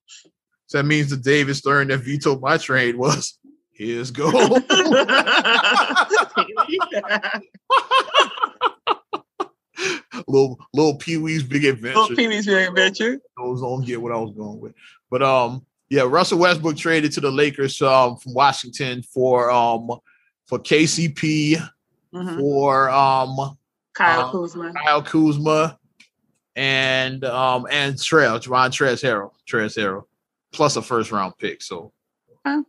[0.67, 3.37] So that means the David Stern that vetoed my trade was
[3.87, 4.31] his goal.
[10.27, 11.99] little little Pee Wee's Big Adventure.
[11.99, 13.19] Little Pee Wee's Big Adventure.
[13.37, 14.73] Those don't get what I was going with,
[15.09, 19.89] but um, yeah, Russell Westbrook traded to the Lakers um from Washington for um
[20.45, 21.57] for KCP
[22.13, 22.39] mm-hmm.
[22.39, 23.57] for um
[23.93, 25.79] Kyle um, Kuzma, Kyle Kuzma,
[26.55, 30.03] and um and Trail, Ron Trez Harrell, Trez Harrell,
[30.51, 31.61] plus a first round pick.
[31.61, 31.91] So
[32.45, 32.63] huh.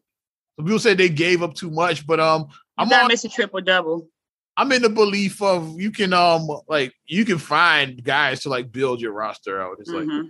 [0.56, 2.46] Some people say they gave up too much, but um
[2.78, 4.08] I'm not miss a triple double.
[4.56, 8.70] I'm in the belief of you can um like you can find guys to like
[8.72, 9.76] build your roster out.
[9.80, 10.10] It's mm-hmm.
[10.10, 10.26] like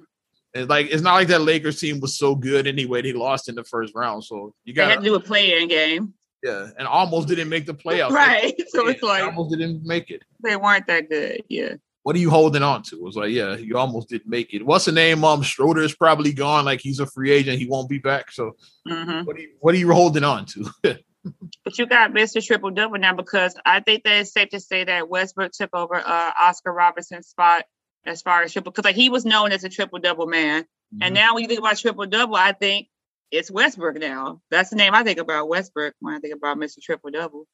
[0.54, 3.02] it's like it's not like that Lakers team was so good anyway.
[3.02, 6.14] They lost in the first round, so you got to do a play-in game.
[6.42, 8.10] Yeah, and almost didn't make the playoffs.
[8.10, 10.22] right, so it's like almost didn't make it.
[10.42, 11.42] They weren't that good.
[11.48, 11.74] Yeah.
[12.02, 12.96] What are you holding on to?
[12.96, 14.66] It was like, yeah, you almost didn't make it.
[14.66, 15.24] What's the name?
[15.24, 16.64] Um, Schroeder is probably gone.
[16.64, 17.58] Like he's a free agent.
[17.58, 18.32] He won't be back.
[18.32, 18.56] So,
[18.88, 19.24] mm-hmm.
[19.24, 20.70] what are you what are you holding on to?
[20.82, 22.44] but you got Mr.
[22.44, 25.96] Triple Double now because I think that it's safe to say that Westbrook took over
[25.96, 27.64] uh, Oscar Robertson's spot
[28.04, 30.62] as far as triple because like he was known as a triple double man.
[30.62, 31.02] Mm-hmm.
[31.02, 32.88] And now when you think about triple double, I think
[33.32, 34.40] it's Westbrook now.
[34.50, 36.80] That's the name I think about Westbrook when I think about Mr.
[36.82, 37.46] Triple Double.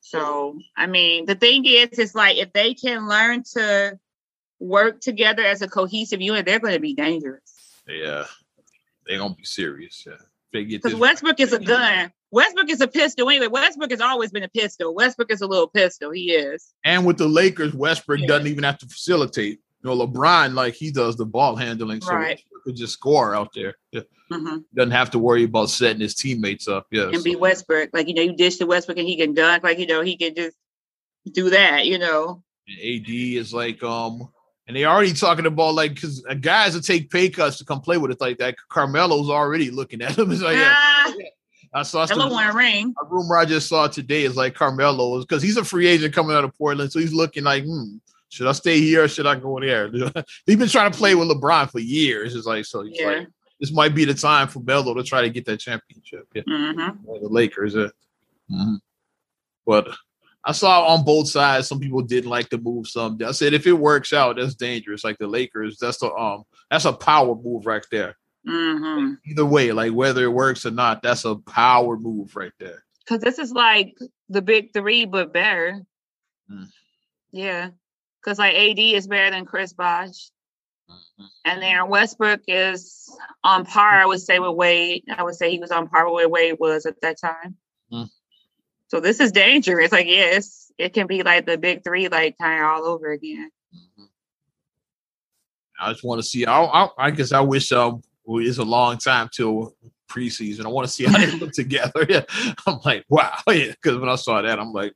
[0.00, 3.98] So I mean the thing is it's like if they can learn to
[4.60, 7.54] work together as a cohesive unit, they're gonna be dangerous.
[7.88, 8.24] Yeah.
[9.06, 10.04] They're gonna be serious.
[10.06, 10.16] Yeah.
[10.52, 12.12] Because Westbrook is a gun.
[12.30, 13.46] Westbrook is a pistol anyway.
[13.46, 14.94] Westbrook has always been a pistol.
[14.94, 16.10] Westbrook is a little pistol.
[16.10, 16.72] He is.
[16.84, 18.26] And with the Lakers, Westbrook yeah.
[18.26, 19.60] doesn't even have to facilitate.
[19.82, 22.40] You know, LeBron like he does the ball handling, so right.
[22.64, 23.76] could just score out there.
[23.90, 24.02] Yeah.
[24.30, 24.58] Mm-hmm.
[24.74, 26.86] Doesn't have to worry about setting his teammates up.
[26.90, 27.22] Yeah, and so.
[27.22, 27.90] be Westbrook.
[27.92, 29.62] Like you know, you dish to Westbrook and he can dunk.
[29.62, 30.56] Like you know, he can just
[31.30, 31.86] do that.
[31.86, 32.42] You know.
[32.68, 34.28] And AD is like um
[34.66, 37.98] and they already talking about like because guys that take pay cuts to come play
[37.98, 38.56] with it like that.
[38.68, 40.30] Carmelo's already looking at him.
[40.32, 41.26] It's like, ah, yeah,
[41.74, 42.94] I saw some, a ring.
[43.02, 46.14] A rumor I just saw today is like Carmelo is because he's a free agent
[46.14, 47.96] coming out of Portland, so he's looking like, hmm,
[48.32, 49.90] should I stay here or should I go in there?
[50.46, 52.34] he's been trying to play with LeBron for years.
[52.34, 52.82] It's like so.
[52.82, 53.06] yeah.
[53.06, 53.28] Like,
[53.60, 56.26] this might be the time for Melo to try to get that championship.
[56.34, 57.04] Yeah, mm-hmm.
[57.04, 57.74] the Lakers.
[57.74, 57.88] Yeah.
[58.50, 58.76] Mm-hmm.
[59.66, 59.88] But
[60.42, 62.88] I saw on both sides some people didn't like the move.
[62.88, 65.04] Some I said if it works out, that's dangerous.
[65.04, 68.16] Like the Lakers, that's the um that's a power move right there.
[68.48, 69.12] Mm-hmm.
[69.26, 72.82] Either way, like whether it works or not, that's a power move right there.
[73.04, 73.94] Because this is like
[74.30, 75.82] the big three, but better.
[76.50, 76.68] Mm.
[77.30, 77.68] Yeah,
[78.22, 80.30] because like AD is better than Chris Bosh.
[80.90, 81.24] Mm-hmm.
[81.44, 83.10] And then Westbrook is
[83.44, 85.04] on par, I would say, with Wade.
[85.14, 87.56] I would say he was on par with where Wade was at that time.
[87.92, 88.10] Mm.
[88.88, 89.92] So this is dangerous.
[89.92, 93.50] Like, yes, it can be like the big three, like kind of all over again.
[93.74, 94.04] Mm-hmm.
[95.80, 96.46] I just want to see.
[96.46, 99.74] I, I, I guess I wish um, it's a long time till
[100.08, 100.64] preseason.
[100.64, 102.06] I want to see how they look together.
[102.08, 102.22] Yeah,
[102.66, 103.32] I'm like, wow.
[103.48, 104.92] Yeah, because when I saw that, I'm like,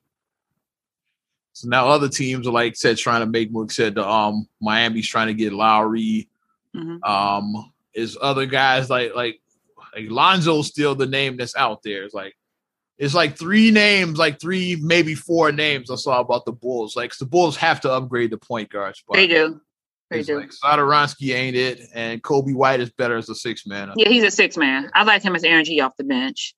[1.57, 3.77] so now other teams are like said trying to make moves.
[3.77, 6.29] Said the um Miami's trying to get Lowry.
[6.77, 7.03] Mm-hmm.
[7.03, 9.41] Um, is other guys like like
[9.95, 12.03] like Lonzo's still the name that's out there.
[12.03, 12.37] It's like
[12.99, 16.95] it's like three names, like three, maybe four names I saw about the Bulls.
[16.95, 19.17] Like the Bulls have to upgrade the point guard spot.
[19.17, 19.59] They do.
[20.11, 20.41] They do.
[20.41, 20.53] Like
[21.23, 23.93] ain't it, and Coby White is better as a six man.
[23.97, 24.91] Yeah, he's a six man.
[24.95, 26.55] I like him as energy off the bench.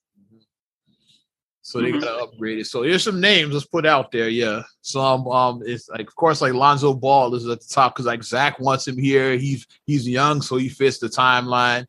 [1.68, 2.00] So they mm-hmm.
[2.00, 2.66] gotta upgrade it.
[2.66, 4.30] So here's some names let's put out there.
[4.30, 8.06] Yeah, some um, it's like of course like Lonzo Ball is at the top because
[8.06, 9.36] like Zach wants him here.
[9.36, 11.84] He's he's young, so he fits the timeline.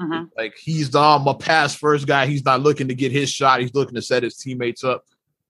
[0.00, 0.24] Mm-hmm.
[0.36, 2.26] Like he's the um, a pass first guy.
[2.26, 3.60] He's not looking to get his shot.
[3.60, 5.04] He's looking to set his teammates up.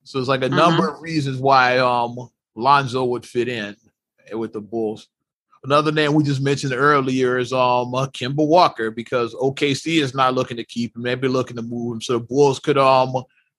[0.04, 0.56] So it's like a mm-hmm.
[0.56, 3.74] number of reasons why um Lonzo would fit in
[4.32, 5.08] with the Bulls.
[5.64, 10.34] Another name we just mentioned earlier is um uh, Kemba Walker because OKC is not
[10.34, 11.04] looking to keep him.
[11.04, 12.00] Maybe looking to move him.
[12.02, 13.14] So the Bulls could um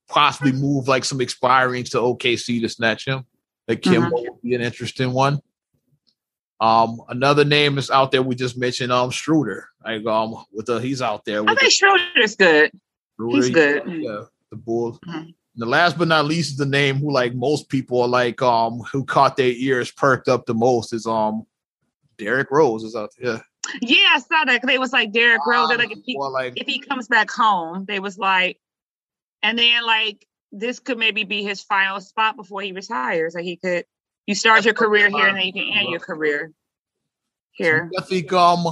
[0.08, 3.26] possibly move like some expirings to OKC to snatch him.
[3.68, 4.14] That Kemba mm-hmm.
[4.14, 5.39] would be an interesting one.
[6.60, 8.22] Um, another name is out there.
[8.22, 9.68] We just mentioned um Schroeder.
[9.84, 11.43] Like um, with the he's out there.
[11.47, 12.72] I think Schroeder's good.
[13.16, 13.84] Schroeder, he's good.
[13.88, 14.99] Yeah, the Bulls.
[15.08, 15.30] Mm-hmm.
[15.56, 18.80] the last but not least is the name who like most people are like um
[18.91, 21.45] who caught their ears perked up the most is um
[22.18, 23.43] Derrick Rose is out there.
[23.82, 24.62] Yeah, I saw that.
[24.66, 25.72] They was like Derrick Rose.
[25.72, 28.60] Um, like if he like, if he comes back home, they was like,
[29.44, 33.36] and then like this could maybe be his final spot before he retires.
[33.36, 33.86] Like he could
[34.26, 36.52] you start your career here and then you can end your career
[37.52, 37.91] here.
[37.98, 38.66] I think um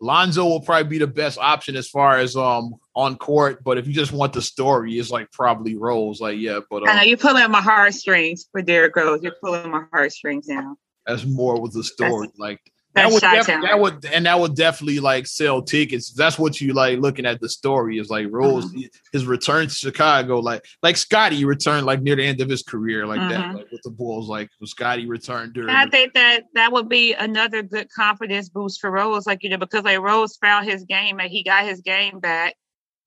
[0.00, 3.86] Lonzo will probably be the best option as far as um on court, but if
[3.86, 6.20] you just want the story, it's like probably Rose.
[6.20, 9.22] Like, yeah, but um, I know um, you're pulling my heartstrings for Derrick Rose.
[9.22, 10.76] You're pulling my heartstrings now.
[11.06, 12.28] That's more with the story.
[12.28, 12.60] That's, like
[12.96, 16.12] that would that would and that would definitely like sell tickets.
[16.12, 18.80] That's what you like looking at the story is like Rose mm-hmm.
[19.12, 23.06] his return to Chicago, like like Scotty returned like near the end of his career,
[23.06, 23.28] like mm-hmm.
[23.28, 25.68] that, like with the Bulls, like Scotty returned during.
[25.68, 29.58] I think that that would be another good confidence boost for Rose, like you know,
[29.58, 32.56] because like Rose found his game and he got his game back,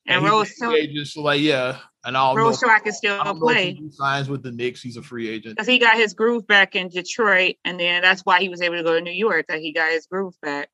[0.05, 3.74] and, and Rose so, just like yeah, and I'll know, I can still play.
[3.74, 4.82] he signs with the Knicks.
[4.82, 8.22] He's a free agent because he got his groove back in Detroit, and then that's
[8.22, 9.47] why he was able to go to New York.
[9.50, 10.70] That he got his groove back,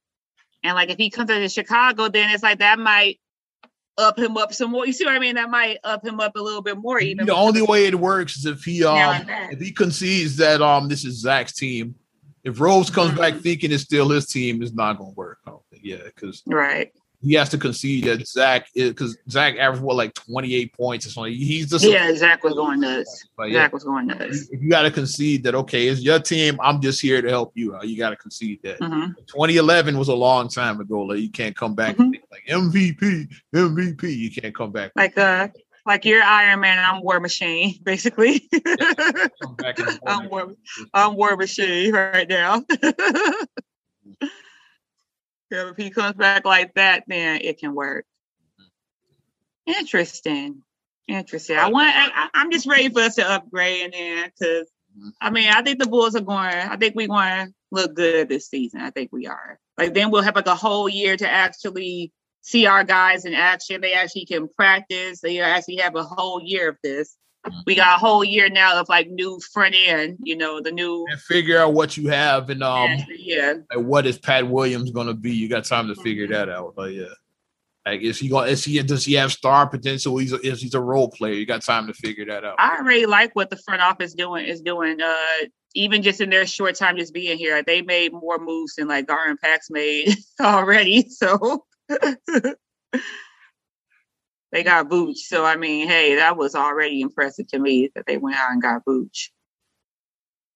[0.64, 3.20] and like if he comes to Chicago, then it's like that might
[3.98, 4.86] up him up some more.
[4.86, 5.36] You see what I mean?
[5.36, 7.00] That might up him up a little bit more.
[7.00, 10.88] Even the only way it works is if he um if he concedes that um
[10.88, 11.96] this is Zach's team.
[12.44, 13.20] If Rose comes mm-hmm.
[13.20, 15.40] back thinking it's still his team, it's not gonna work.
[15.82, 16.92] Yeah, because right
[17.26, 21.10] he has to concede that Zach is because Zach averaged what like 28 points or
[21.10, 21.34] something.
[21.34, 23.28] He's just yeah, Zach was going nuts.
[23.40, 24.50] Yeah, Zach was going nuts.
[24.52, 26.60] You, you got to concede that okay, it's your team.
[26.62, 27.76] I'm just here to help you.
[27.84, 28.80] You got to concede that.
[28.80, 29.14] Mm-hmm.
[29.28, 31.02] 2011 was a long time ago.
[31.02, 32.12] Like you can't come back mm-hmm.
[32.32, 34.16] like MVP, MVP.
[34.16, 35.48] You can't come back like uh
[35.86, 38.48] like you're Iron Man and I'm War Machine, basically.
[38.52, 39.28] Yeah,
[40.06, 40.54] I'm War,
[40.94, 42.64] I'm War Machine right now.
[45.52, 48.06] if he comes back like that, then it can work.
[48.60, 49.80] Mm-hmm.
[49.80, 50.62] Interesting.
[51.08, 51.58] Interesting.
[51.58, 51.90] I want.
[51.96, 54.68] I, am just ready for us to upgrade and then because
[54.98, 55.10] mm-hmm.
[55.22, 56.40] I mean I think the Bulls are going.
[56.40, 58.82] I think we're going to look good this season.
[58.82, 59.60] I think we are.
[59.78, 63.82] Like then we'll have like a whole year to actually see our guys in action.
[63.82, 65.22] They actually can practice.
[65.22, 67.16] They actually have a whole year of this
[67.66, 71.06] we got a whole year now of like new front end, you know, the new
[71.10, 75.14] and figure out what you have and um yeah, like what is Pat Williams gonna
[75.14, 75.34] be?
[75.34, 76.74] You got time to figure that out.
[76.76, 77.06] But yeah.
[77.86, 78.50] Like is he going?
[78.50, 80.18] Is he does he have star potential?
[80.18, 81.34] He's a, is he's a role player?
[81.34, 82.56] You got time to figure that out.
[82.58, 85.00] I really like what the front office doing is doing.
[85.00, 88.88] Uh, even just in their short time just being here, they made more moves than
[88.88, 91.10] like Gar Pax made already.
[91.10, 91.66] So
[94.56, 95.18] they got Vooch.
[95.18, 98.62] So I mean, hey, that was already impressive to me that they went out and
[98.62, 99.30] got Vooch.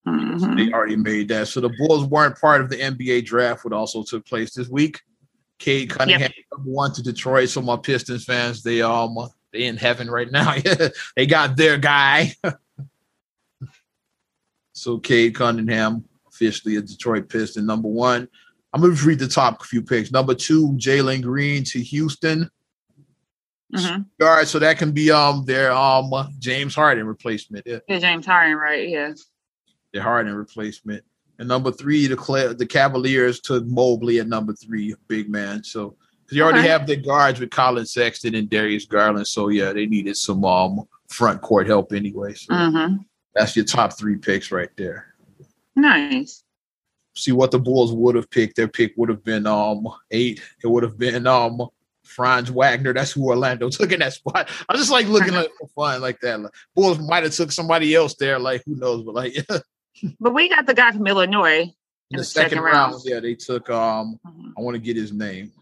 [0.08, 0.56] Mm-hmm.
[0.56, 1.48] They already made that.
[1.48, 5.02] So the Bulls weren't part of the NBA draft, what also took place this week.
[5.58, 6.60] Cade Cunningham yep.
[6.64, 7.50] one to Detroit.
[7.50, 9.18] So my Pistons fans, they um
[9.52, 10.54] they in heaven right now.
[11.16, 12.32] they got their guy.
[14.72, 17.66] so Cade Cunningham officially a Detroit Piston.
[17.66, 18.28] Number one.
[18.72, 20.12] I'm gonna read the top few picks.
[20.12, 22.48] Number two, Jalen Green to Houston.
[23.74, 24.02] Mm-hmm.
[24.18, 27.66] Guard, so that can be um their um James Harden replacement.
[27.66, 28.88] Yeah, yeah James Harden, right?
[28.88, 29.12] Yeah,
[29.92, 31.04] the Harden replacement.
[31.38, 35.62] And number three, the the Cavaliers took Mobley at number three, big man.
[35.62, 35.96] So
[36.30, 36.68] you already okay.
[36.68, 40.86] have the guards with Collin Sexton and Darius Garland, so yeah, they needed some um
[41.08, 42.34] front court help anyway.
[42.34, 42.96] So mm-hmm.
[43.34, 45.14] that's your top three picks right there.
[45.76, 46.42] Nice.
[47.14, 48.56] See what the Bulls would have picked.
[48.56, 50.40] Their pick would have been um eight.
[50.62, 51.68] It would have been um
[52.10, 52.92] Franz Wagner.
[52.92, 54.48] That's who Orlando took in that spot.
[54.68, 56.40] I just like looking at for fun like that.
[56.40, 58.38] Like, Bulls might have took somebody else there.
[58.38, 59.04] Like who knows?
[59.04, 59.58] But like, yeah.
[60.18, 61.74] But we got the guy from Illinois in,
[62.10, 62.92] in the, second, second round.
[62.92, 63.02] round.
[63.04, 63.68] Yeah, they took.
[63.68, 64.50] Um, mm-hmm.
[64.56, 65.52] I want to get his name.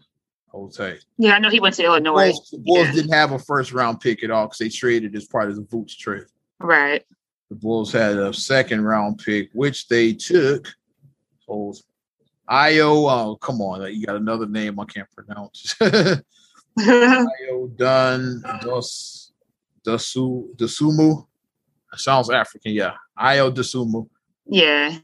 [0.75, 1.05] Tight.
[1.17, 2.27] Yeah, I know he went to Illinois.
[2.27, 2.91] The Bulls, the Bulls yeah.
[2.91, 5.61] didn't have a first round pick at all because they traded as part of the
[5.61, 6.25] Vooch trade.
[6.59, 7.05] Right.
[7.49, 10.67] The Bulls had a second round pick, which they took.
[11.47, 11.77] Hold.
[12.49, 15.75] Io, oh come on, you got another name I can't pronounce.
[17.75, 19.31] Dun Dos
[19.85, 21.25] Dasu Dasumu.
[21.95, 22.93] Sounds African, yeah.
[23.17, 24.07] Ayo Dasumu.
[24.45, 24.97] Yeah.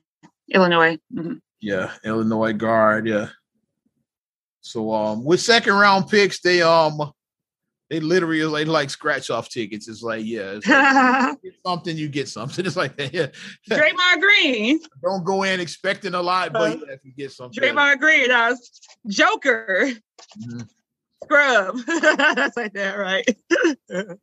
[0.54, 0.98] Illinois.
[1.14, 1.36] Mm-hmm.
[1.60, 3.30] Yeah, Illinois guard, yeah.
[4.62, 7.12] So um with second round picks, they um
[7.90, 9.88] they literally are like, like scratch off tickets.
[9.88, 12.66] It's like, yeah, it's like, something, you get something.
[12.68, 13.28] It's like yeah.
[13.70, 14.80] Draymond Green.
[15.04, 17.62] Don't go in expecting a lot, but uh, yeah, if you get something.
[17.62, 18.56] Draymond Green, uh,
[19.08, 19.92] Joker.
[20.40, 20.62] Mm-hmm
[21.26, 21.78] scrub.
[22.36, 23.38] That's like that, right?
[23.90, 24.14] yeah,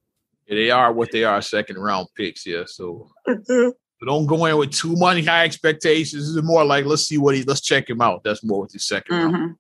[0.47, 2.47] they are what they are, second round picks.
[2.47, 3.11] Yeah, so.
[4.03, 6.35] But don't go in with too many high expectations.
[6.37, 8.25] It's more like let's see what he let's check him out.
[8.25, 9.35] That's more with the 2nd mm-hmm.
[9.37, 9.57] round.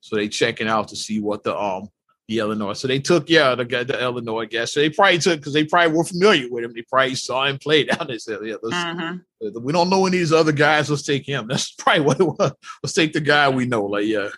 [0.00, 1.90] So they checking out to see what the um
[2.28, 2.72] the Illinois.
[2.72, 4.64] So they took yeah the guy the Illinois guy.
[4.64, 6.72] So they probably took because they probably were familiar with him.
[6.72, 8.18] They probably saw him play down there.
[8.18, 9.62] Said, yeah, let's, mm-hmm.
[9.62, 10.88] we don't know any of these other guys.
[10.88, 11.46] Let's take him.
[11.48, 12.52] That's probably what it was.
[12.82, 13.84] Let's take the guy we know.
[13.84, 14.28] Like yeah,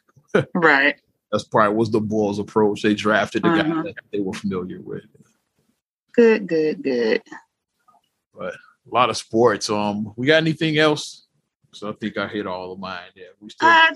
[0.54, 1.00] right.
[1.30, 2.82] That's probably was the Bulls' approach.
[2.82, 3.62] They drafted the uh-huh.
[3.62, 5.04] guy that they were familiar with.
[6.12, 7.22] Good, good, good.
[8.36, 9.70] But a lot of sports.
[9.70, 11.26] Um, we got anything else?
[11.72, 13.10] So I think I hit all of mine.
[13.14, 13.90] Yeah, we still uh,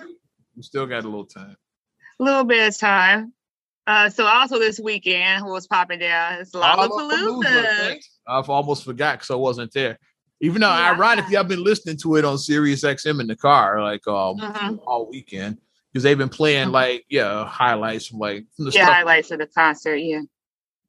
[0.56, 1.56] we still got a little time.
[2.20, 3.32] A little bit of time.
[3.86, 6.40] Uh, so also this weekend, who was popping down?
[6.40, 7.98] It's Lollapalooza.
[8.26, 9.98] I've almost forgot because I wasn't there.
[10.40, 10.92] Even though Yeah.
[10.92, 14.80] ironically I've been listening to it on Sirius XM in the car like um Mhm.
[14.86, 15.58] all weekend
[15.94, 18.96] because they've been playing like yeah highlights from like from the Yeah, stuff.
[18.96, 19.96] highlights of the concert.
[19.96, 20.22] Yeah.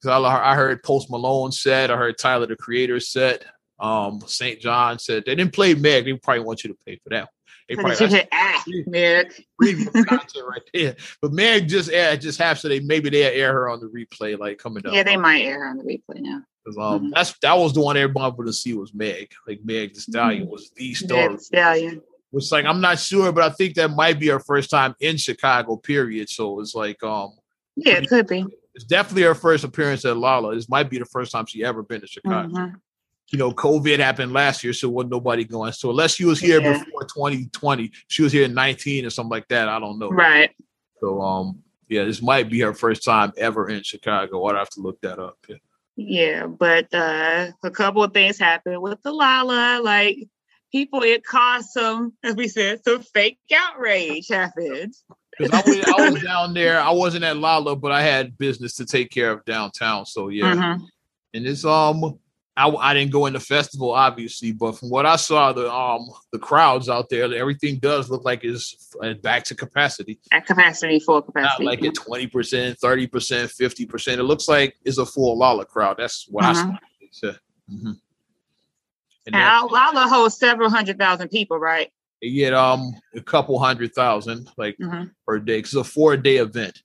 [0.01, 3.45] 'Cause I, I heard Post Malone said, I heard Tyler the Creator said,
[3.79, 4.59] um St.
[4.59, 6.05] John said they didn't play Meg.
[6.05, 7.29] They probably want you to pay for that.
[7.69, 9.45] They probably Because you said, ah, Nick.
[9.59, 10.95] right there.
[11.21, 14.37] But Meg just aired, just have so they maybe they'll air her on the replay
[14.37, 14.93] like coming up.
[14.93, 16.41] Yeah, they might air on the replay now.
[16.65, 17.11] 'Cause, um, Mhm.
[17.13, 19.31] that's that was the one everybody wanted to see was Meg.
[19.47, 20.49] Like Meg Thee Stallion Mhm.
[20.49, 21.29] was the story.
[21.29, 22.01] Meg Stallion.
[22.35, 25.15] Which like I'm not sure, but I think that might be her first time in
[25.15, 25.77] Chicago.
[25.77, 26.27] Period.
[26.29, 27.31] So it's like um,
[27.77, 28.45] Yeah, it could be.
[28.73, 30.53] it's definitely her first appearance at Lala.
[30.53, 32.49] This might be the first time she ever been to Chicago.
[32.49, 32.73] Mhm.
[33.31, 35.71] You know, COVID happened last year, so wasn't nobody going.
[35.71, 36.73] So unless she was here Yeah.
[36.73, 39.69] before 2020, she was here in 19 or something like that.
[39.69, 40.09] I don't know.
[40.09, 40.51] Right.
[40.99, 44.43] So um, yeah, this might be her first time ever in Chicago.
[44.45, 45.37] I'd have to look that up.
[45.47, 45.55] Yeah.
[45.97, 49.79] Yeah, but uh a couple of things happened with the Lala.
[49.81, 50.17] Like
[50.75, 54.93] people, it caused some, as we said, some fake outrage happened.
[55.37, 56.81] Because I was, I was down there.
[56.81, 60.05] I wasn't at Lala, but I had business to take care of downtown.
[60.05, 60.81] So yeah, Mhm.
[61.33, 62.19] and it's um,
[62.57, 66.07] I, I didn't go in the festival obviously, but from what I saw, the um
[66.33, 70.19] the crowds out there, everything does look like it's uh, back to capacity.
[70.31, 71.65] At capacity, full capacity.
[71.65, 74.19] Not like at twenty percent, thirty percent, fifty percent.
[74.19, 75.97] It looks like it's a full Lala crowd.
[75.97, 76.69] That's what I saw.
[77.29, 77.33] Uh,
[77.71, 77.99] mhm.
[79.25, 81.91] And And Al- holds several hundred thousand people, right?
[82.21, 85.05] you get um a couple hundred thousand like Mm-hmm.
[85.27, 85.59] per day.
[85.59, 86.81] It's a four day event.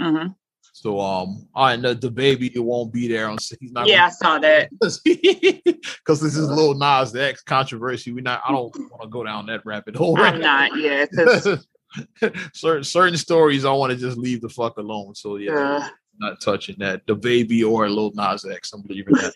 [0.00, 0.28] Mm-hmm.
[0.72, 3.38] So um, I know DaBaby won't be there on.
[3.60, 3.86] He's not.
[3.86, 4.70] Yeah, I saw that.
[4.80, 8.12] because this is Lil Nas X controversy.
[8.12, 8.42] We not.
[8.46, 10.18] I don't want to go down that rabbit hole.
[10.20, 10.76] I'm not.
[10.76, 11.06] Yeah,
[12.52, 15.14] certain certain stories I want to just leave the fuck alone.
[15.14, 17.06] So yeah, uh, not touching that.
[17.06, 18.72] DaBaby or Lil Nas X.
[18.72, 19.32] I'm leaving that.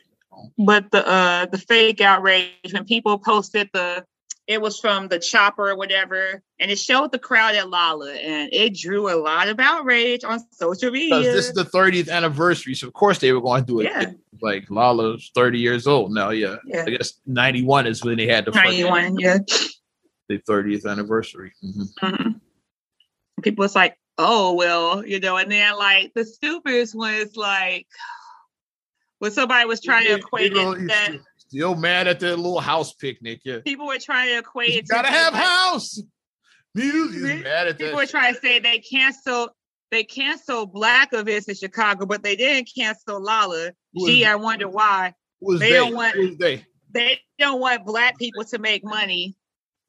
[0.59, 4.05] But the uh the fake outrage when people posted the
[4.47, 8.49] it was from the chopper or whatever and it showed the crowd at lala and
[8.53, 12.75] it drew a lot of outrage on social Because media this is the 30th anniversary,
[12.75, 13.85] so of course they were going to do it.
[13.93, 14.13] Yeah.
[14.41, 16.31] Like Lala's 30 years old now.
[16.31, 19.39] Yeah, yeah I guess 91 is when they had the first, 91 yeah
[20.29, 21.53] the 30th anniversary.
[21.63, 21.89] Mhm.
[22.03, 22.41] Mhm.
[23.43, 27.87] people was like oh well you know and then like the stupidest one is like
[29.19, 32.61] when somebody was trying to You equate know, it that still- mad at the little
[32.61, 33.41] house picnic.
[33.45, 33.59] Yeah.
[33.65, 36.01] people were trying to equate You it gotta have like- house
[36.75, 37.43] music.
[37.45, 38.11] Mad at people were shit.
[38.11, 39.51] trying to say they canceled
[39.91, 43.71] they canceled black events in Chicago, but they didn't cancel Lala.
[43.97, 45.15] Gee, I wonder why.
[45.41, 45.71] They they?
[45.71, 46.65] don't want- they?
[46.93, 49.35] They don't want black people to make money.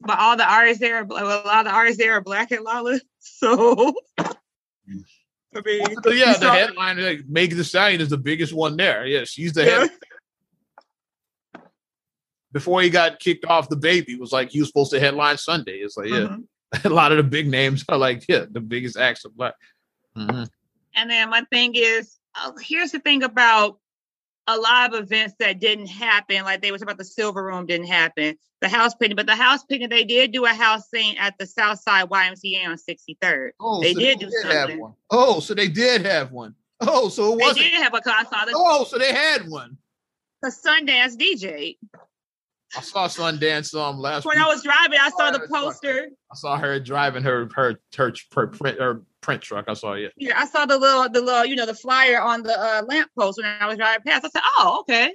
[0.00, 2.62] But all the artists there, are a lot of the artists there are black at
[2.62, 2.98] Lala.
[3.20, 5.04] So mm.
[5.54, 9.06] I mean, So yeah, the headline like Megan Thee Stallion is the biggest one there.
[9.06, 9.78] Yeah, she's the Yeah.
[9.80, 9.90] head.
[12.52, 15.78] Before he got kicked off, DaBaby was like he was supposed to headline Sunday.
[15.78, 16.44] It's like yeah, Mhm.
[16.84, 19.54] a lot of the big names are like yeah, the biggest acts of black.
[20.16, 20.48] Mhm.
[20.94, 23.78] And then my thing is, oh, here's the thing about
[24.54, 26.42] a lot of events that didn't happen.
[26.44, 29.64] Like they was about the Silver Room didn't happen, the house painting, but the house
[29.64, 33.50] painting they did do a house scene at the Southside YMCA on 63rd.
[33.60, 34.80] Oh, They so did do have something.
[34.80, 34.94] one.
[35.10, 36.54] Oh, so they did have one.
[36.80, 37.66] Oh, so it They wasn't.
[37.70, 38.52] did have a concert.
[38.54, 39.76] Oh, so they had one.
[40.42, 41.76] The Sundance DJ.
[42.76, 44.46] I saw Sundance um last When week.
[44.46, 46.08] I was driving, I saw the Oh, poster.
[46.32, 49.66] I saw her driving her her her, her print her print truck.
[49.68, 50.12] I saw it.
[50.16, 53.38] Yeah, I saw the little, the little, you know, the flyer on the uh, lamppost
[53.38, 54.24] when I was driving past.
[54.24, 55.14] I said, "Oh, okay."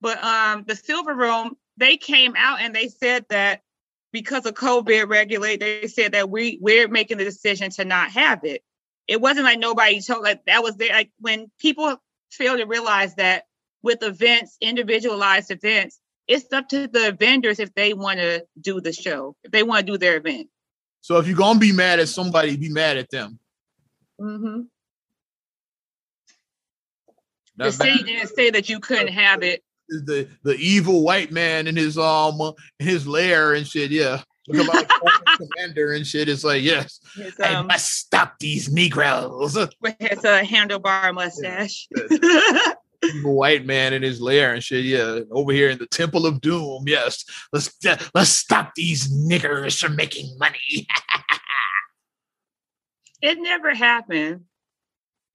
[0.00, 3.62] But um, the Silver Room, they came out and they said that
[4.12, 8.44] because of COVID regulate, they said that we we're making the decision to not have
[8.44, 8.62] it.
[9.08, 10.92] It wasn't like nobody told like that was there.
[10.92, 11.96] Like when people
[12.30, 13.44] fail to realize that
[13.82, 18.92] with events, individualized events, it's up to the vendors if they want to do the
[18.92, 20.48] show, if they want to do their event.
[21.04, 23.38] So if you're gonna be mad at somebody, be mad at them.
[24.18, 24.60] Mm-hmm.
[27.56, 29.62] The That city didn't say that you couldn't have it.
[29.90, 32.40] the the evil white man in his um
[32.80, 33.90] in his lair and shit.
[33.90, 36.30] Yeah, commander and shit.
[36.30, 39.58] It's like yes, His, I um, must stop these Negroes.
[39.82, 41.86] with his uh, handlebar mustache.
[41.94, 42.08] evil
[43.22, 44.84] white man in his lair and shit.
[44.84, 46.84] Yeah, over here in the Temple of Doom.
[46.86, 47.74] Yes, let's
[48.14, 50.86] let's stop these niggers from making money.
[53.22, 54.42] it never happened.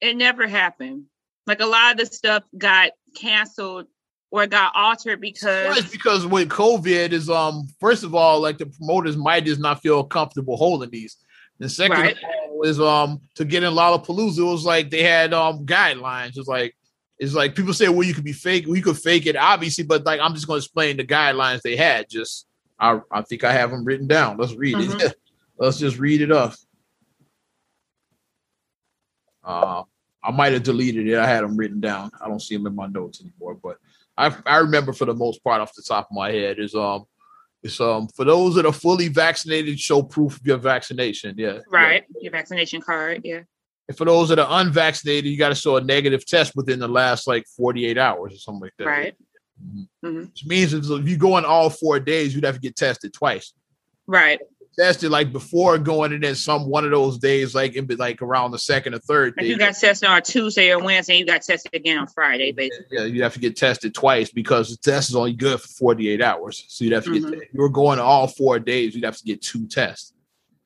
[0.02, 1.06] It never happened.
[1.48, 3.88] Like a lot of the stuff got canceled
[4.32, 8.58] or got altered Well, it's because because with COVID is um first of all like
[8.58, 11.18] the promoters might just not feel comfortable holding these.
[11.60, 12.18] And second Right.
[12.64, 16.38] is um to get in Lollapalooza it was like they had um guidelines.
[16.38, 16.76] It's like
[17.20, 20.06] It's like people say, well, you could be fake, we could fake it, obviously, but
[20.06, 22.10] like I'm just going to explain the guidelines they had.
[22.10, 22.48] Just
[22.80, 24.38] I, I think I have them written down.
[24.38, 25.00] Let's read mm-hmm.
[25.02, 25.16] it.
[25.58, 26.58] Let's just read it off.
[29.44, 29.84] Uh,
[30.24, 31.18] I might have deleted it.
[31.18, 32.12] I had them written down.
[32.22, 33.78] I don't see them in my notes anymore, but
[34.18, 37.06] I I remember for the most part off the top of my head is um
[37.64, 41.36] it's um for those that are fully vaccinated, show proof of your vaccination.
[41.38, 41.60] Yeah.
[41.70, 42.04] Right.
[42.16, 42.22] Yeah.
[42.24, 43.22] Your vaccination card.
[43.24, 43.42] Yeah.
[43.90, 46.88] And for those that are unvaccinated, you got to show a negative test within the
[46.88, 48.86] last like 48 hours or something like that.
[48.86, 49.16] Right.
[49.62, 50.08] Mm-hmm.
[50.08, 50.20] Mm-hmm.
[50.28, 53.52] Which means if you go in all four days, you'd have to get tested twice.
[54.08, 54.40] Right
[54.80, 58.52] tested like before going and then some one of those days, like in like around
[58.52, 59.48] the second or third day.
[59.48, 62.98] You got tested on Tuesday or Wednesday, you got tested again on Friday, basically.
[62.98, 66.22] Yeah, you have to get tested twice because the test is only good for 48
[66.22, 66.66] hours.
[66.68, 67.30] So you'd have to mm-hmm.
[67.32, 70.14] get you were going all four days, you'd have to get two tests.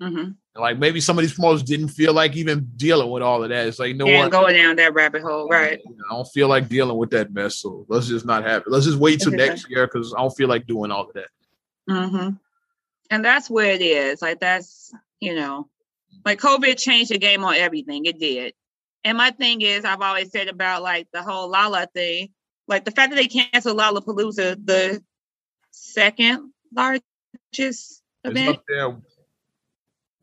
[0.02, 0.32] Mm-hmm.
[0.62, 3.68] Like maybe some of these promoters didn't feel like even dealing with all of that.
[3.68, 5.80] It's like you no one going down that rabbit hole, right?
[5.86, 8.70] I don't feel like dealing with that mess, so let's just not have it.
[8.70, 11.30] Let's just wait till next year because I don't feel like doing all of that.
[11.90, 12.30] Mm-hmm
[13.14, 14.22] and that's where it is.
[14.22, 15.70] Like that's you know,
[16.26, 18.06] like COVID changed the game on everything.
[18.06, 18.54] It did.
[19.04, 22.30] And my thing is, I've always said about like the whole Lolla thing,
[22.68, 25.04] like the fact that they canceled Lollapalooza, the
[25.72, 28.60] second largest event,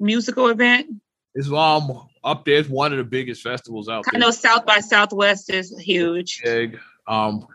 [0.01, 0.89] musical event.
[1.35, 2.57] It's um up there.
[2.57, 4.17] It's one of the biggest festivals out there.
[4.17, 6.41] I know South by Southwest is huge.
[6.43, 6.79] Big.
[7.07, 7.47] Um,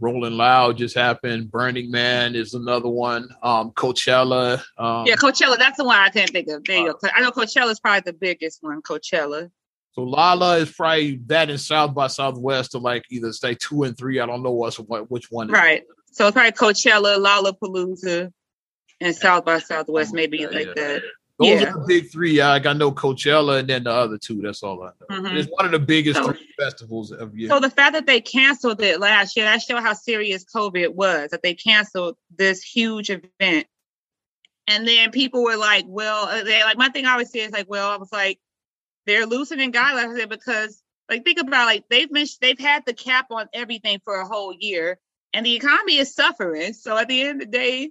[0.00, 1.50] Rolling Loud just happened.
[1.50, 3.28] Burning Man is another one.
[3.42, 4.62] Um, Coachella.
[4.78, 5.58] Um, yeah, Coachella.
[5.58, 6.64] That's the one I can't think of.
[6.64, 6.94] There uh.
[7.14, 8.80] I know Coachella is probably the biggest one.
[8.82, 9.50] Coachella.
[9.92, 13.96] So Lolla is probably that in South by Southwest to like either say two and
[13.96, 14.20] three.
[14.20, 15.48] I don't know what's what which one.
[15.48, 15.82] Right.
[16.12, 18.32] So it's probably Coachella, Lollapalooza,
[19.00, 20.72] and South by Southwest, maybe yeah, like yeah.
[20.74, 21.02] that.
[21.40, 21.70] Those yeah.
[21.70, 22.38] are the big three.
[22.42, 24.42] I got no Coachella and then the other two.
[24.42, 25.22] That's all I know.
[25.22, 25.36] Mm-hmm.
[25.38, 27.48] It's one of the biggest so, three festivals of year.
[27.48, 31.30] So the fact that they canceled it last year, that showed how serious COVID was.
[31.30, 33.66] That they canceled this huge event,
[34.66, 37.52] and then people were like, "Well, uh, they like my thing." I always say is
[37.52, 38.38] like, "Well," I was like,
[39.06, 43.48] "They're loosening guidelines because." Like think about like they've been they've had the cap on
[43.52, 45.00] everything for a whole year,
[45.34, 46.72] and the economy is suffering.
[46.72, 47.90] So at the end of the day,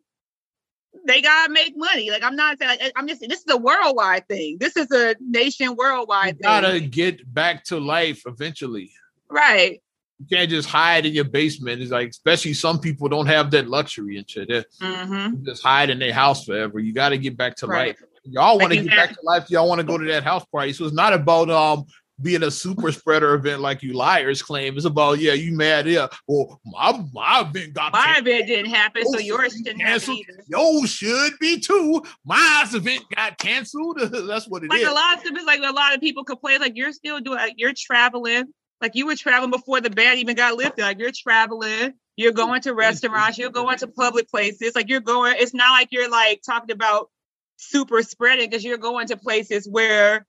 [1.06, 2.10] they gotta make money.
[2.12, 4.58] Like I'm not saying like, I'm just this is a worldwide thing.
[4.60, 6.90] This is a nation worldwide you gotta thing.
[6.90, 8.92] get back to life eventually.
[9.30, 9.82] Right.
[10.20, 11.82] You can't just hide in your basement.
[11.82, 14.50] It's like, especially some people don't have that luxury and shit.
[14.50, 15.46] Mm-hmm.
[15.46, 16.80] Just hide in their house forever.
[16.80, 17.88] You got to get back to right.
[17.90, 18.04] life.
[18.26, 19.50] Y'all want to get back to life.
[19.50, 20.74] Y'all want to go to that house party.
[20.74, 21.86] So it's not about um
[22.22, 24.76] being a super spreader event like you liars claim.
[24.76, 26.08] It's about yeah, you mad yeah.
[26.28, 28.28] Well, my my event got my canceled.
[28.28, 30.44] event didn't happen, so yours didn't happen either.
[30.48, 32.04] Yours should be too.
[32.26, 34.00] My event got canceled.
[34.28, 34.88] That's what it like is.
[34.88, 37.38] a lot of stuff is like a lot of people complain like you're still doing
[37.38, 38.46] like you're traveling.
[38.82, 40.82] Like you were traveling before the ban even got lifted.
[40.82, 44.74] Like you're traveling, you're going to restaurants, you're going to public places.
[44.76, 45.36] Like you're going.
[45.38, 47.10] It's not like you're like talking about
[47.58, 50.26] super spreading because you're going to places where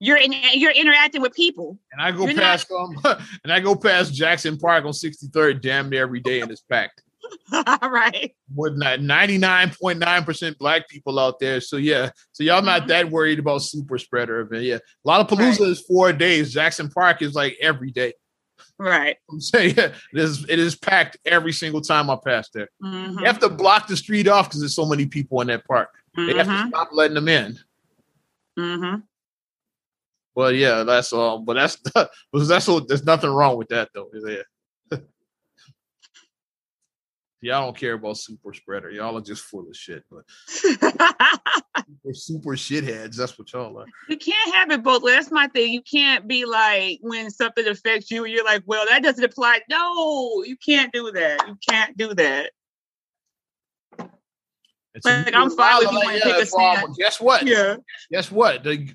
[0.00, 1.78] you're in, you're interacting with people.
[1.92, 3.18] And I go you're past not...
[3.18, 6.62] um and I go past Jackson Park on 63rd damn near every day and it's
[6.62, 7.02] packed.
[7.52, 8.34] All right.
[8.54, 11.60] With 99.9% black people out there.
[11.60, 12.10] So yeah.
[12.32, 12.88] So y'all not mm-hmm.
[12.88, 14.64] that worried about super spreader event.
[14.64, 14.78] Yeah.
[15.06, 15.68] Lollapalooza right.
[15.68, 16.52] is four days.
[16.52, 18.12] Jackson Park is like every day.
[18.78, 19.16] Right.
[19.30, 22.68] I'm saying yeah, it is it is packed every single time I pass there.
[22.82, 23.20] Mm-hmm.
[23.20, 25.90] You have to block the street off because there's so many people in that park.
[26.16, 26.26] Mm-hmm.
[26.26, 26.68] They have to mm-hmm.
[26.68, 27.58] stop letting them in.
[28.58, 29.00] Mm-hmm.
[30.34, 31.78] Well, yeah, that's um, but that's
[32.32, 34.44] that's what there's nothing wrong with that though, is there?
[37.40, 38.90] y'all don't care about super spreader.
[38.90, 40.24] Y'all are just full of shit, but
[42.02, 43.16] we're super shitheads.
[43.16, 43.86] That's what y'all are.
[44.08, 45.04] You can't have it both.
[45.04, 45.72] That's my thing.
[45.72, 49.60] You can't be like when something affects you, you're like, well, that doesn't apply.
[49.68, 51.46] No, you can't do that.
[51.46, 52.50] You can't do that.
[54.94, 56.96] It's like I'm fine with you want to take a stand.
[56.96, 57.46] Guess what?
[57.46, 57.76] Yeah.
[58.12, 58.62] Guess what?
[58.62, 58.88] The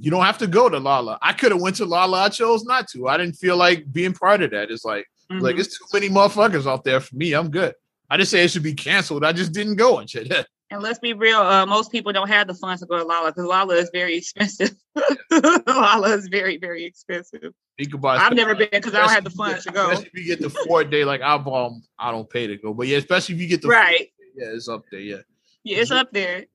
[0.00, 1.18] you don't have to go to Lolla.
[1.22, 2.24] I could have went to Lolla.
[2.24, 3.08] I chose not to.
[3.08, 4.70] I didn't feel like being part of that.
[4.70, 5.42] It's like mm-hmm.
[5.42, 7.32] like it's too many motherfuckers out there for me.
[7.32, 7.74] I'm good.
[8.08, 9.24] I just say it should be canceled.
[9.24, 10.30] I just didn't go and shit.
[10.70, 13.30] and let's be real, uh, most people don't have the funds to go to Lolla
[13.30, 14.72] because Lolla is very expensive.
[15.66, 17.52] Lolla is very, very expensive.
[17.78, 19.90] I've never been because I don't have the funds to go.
[19.90, 22.72] Especially if you get the four day, like I've um, I don't pay to go,
[22.72, 25.16] but yeah, especially if you get the right, yeah, it's up there, yeah,
[25.62, 26.46] yeah, it's up there.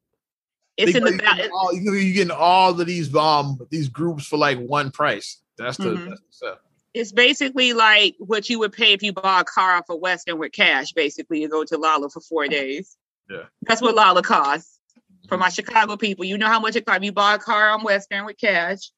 [0.81, 4.59] It's in the you all, you're getting all of these um these groups for like
[4.59, 5.37] one price.
[5.57, 6.09] That's the, mm-hmm.
[6.09, 6.57] that's the stuff.
[6.93, 10.39] It's basically like what you would pay if you bought a car off of Western
[10.39, 10.91] with cash.
[10.91, 12.97] Basically, you go to Lolla for four days.
[13.29, 14.79] Yeah, that's what Lolla costs.
[15.27, 16.97] For my Chicago people, you know how much it costs.
[16.97, 18.91] If you buy a car on Western with cash,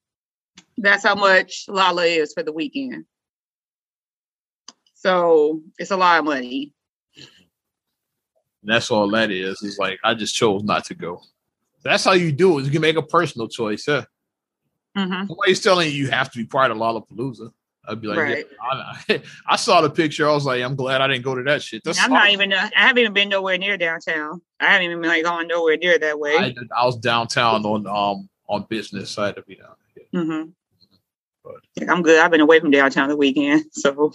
[0.77, 3.05] that's how much Lolla is for the weekend.
[4.95, 6.73] So it's a lot of money.
[7.17, 9.61] And that's all that is.
[9.61, 11.21] Is like I just chose not to go.
[11.84, 12.65] That's how you do it.
[12.65, 13.88] You can make a personal choice.
[13.88, 14.05] Yeah.
[14.97, 15.27] Mm-hmm.
[15.27, 17.51] Nobody's telling you you have to be part of Lollapalooza.
[17.88, 18.45] I'd be like, Right.
[19.09, 20.29] yeah, I, I saw the picture.
[20.29, 21.84] I was like, I'm glad I didn't go to that shit.
[21.84, 22.53] That's I'm not even.
[22.53, 24.41] uh, I haven't even been nowhere near downtown.
[24.59, 26.38] I haven't even like gone nowhere near that way.
[26.38, 30.23] I, I was downtown on um on business, so I had to be down there.
[30.23, 30.49] hmm
[31.43, 32.19] But- I'm good.
[32.21, 34.13] I've been away from downtown the weekend, so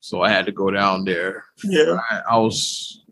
[0.00, 1.44] So I had to go down there.
[1.64, 1.98] yeah.
[2.10, 3.03] I, I was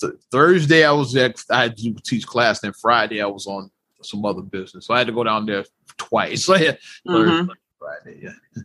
[0.00, 0.84] th- Thursday.
[0.84, 2.60] I was at I had to teach class.
[2.60, 3.70] Then Friday I was on
[4.02, 5.64] some other business, so I had to go down there
[5.96, 6.44] twice.
[6.46, 6.72] So yeah,
[7.06, 7.12] hmm
[7.46, 8.62] Thursday, Friday, yeah.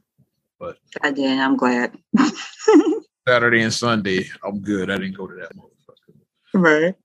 [1.01, 1.97] God damn, I'm glad.
[3.27, 4.89] Saturday and Sunday, I'm good.
[4.89, 6.15] I didn't go to that motherfucker.
[6.53, 6.95] right.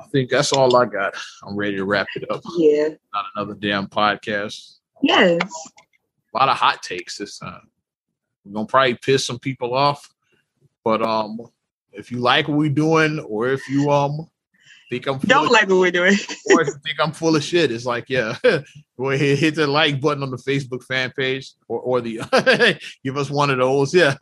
[0.00, 1.14] I think that's all I got.
[1.42, 2.42] I'm ready to wrap it up.
[2.56, 2.88] Yeah.
[3.12, 4.76] Not another damn podcast.
[5.02, 5.40] Yes.
[6.34, 7.68] A lot of hot takes this time.
[8.44, 10.08] We're gonna probably piss some people off,
[10.84, 11.38] but um,
[11.98, 14.28] if you like what we're doing, or if you um
[14.88, 16.14] think I'm full Don't of, like what we're doing.
[16.52, 18.36] or if you think I'm full of shit, it's like yeah,
[18.98, 22.20] go ahead hit the like button on the Facebook fan page, or or the
[23.04, 24.14] give us one of those, yeah.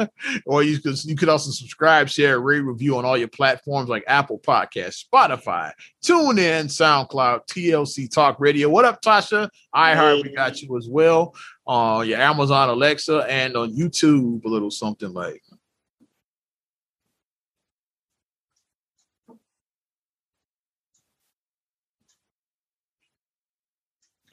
[0.46, 4.04] Or you could you could also subscribe, share, rate, review on all your platforms like
[4.06, 5.72] Apple Podcasts, Spotify,
[6.04, 8.68] TuneIn, SoundCloud, TLC Talk Radio.
[8.68, 9.48] What up, Tasha?
[9.72, 11.34] I iHeart, we got you as well.
[11.66, 15.42] Uh, your Amazon Alexa and on YouTube, a little something like.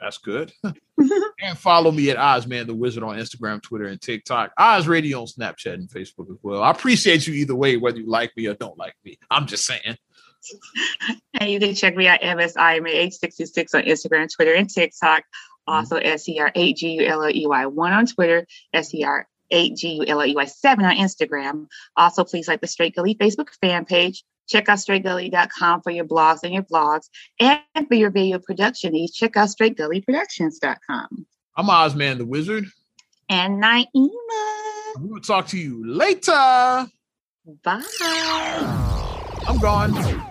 [0.04, 0.52] That's good.
[0.64, 4.52] and follow me at Ozman the Wizard on Instagram, Twitter, and TikTok.
[4.58, 6.62] Oz Radio on Snapchat and Facebook as well.
[6.62, 9.18] I appreciate you either way, whether you like me or don't like me.
[9.32, 9.82] I'm just saying.
[11.40, 15.22] And you can check me out MSIMA866 on Instagram, Twitter, and TikTok.
[15.22, 15.74] Mm-hmm.
[15.74, 18.46] Also, SCR8GULLEY1 on Twitter,
[18.76, 21.68] SCR8GULLEY7 on Instagram.
[21.96, 24.26] Also, please like the Straight Gully Facebook fan page.
[24.48, 27.10] Check out straightgully.com for your blogs and your vlogs.
[27.40, 31.26] And for your video production needs, check out straightgullyproductions.com.
[31.56, 32.66] I'm Ozman the Wizard.
[33.30, 33.86] And Naima.
[35.00, 36.88] We will talk to you later.
[37.64, 37.84] Bye.
[39.48, 40.30] I'm gone.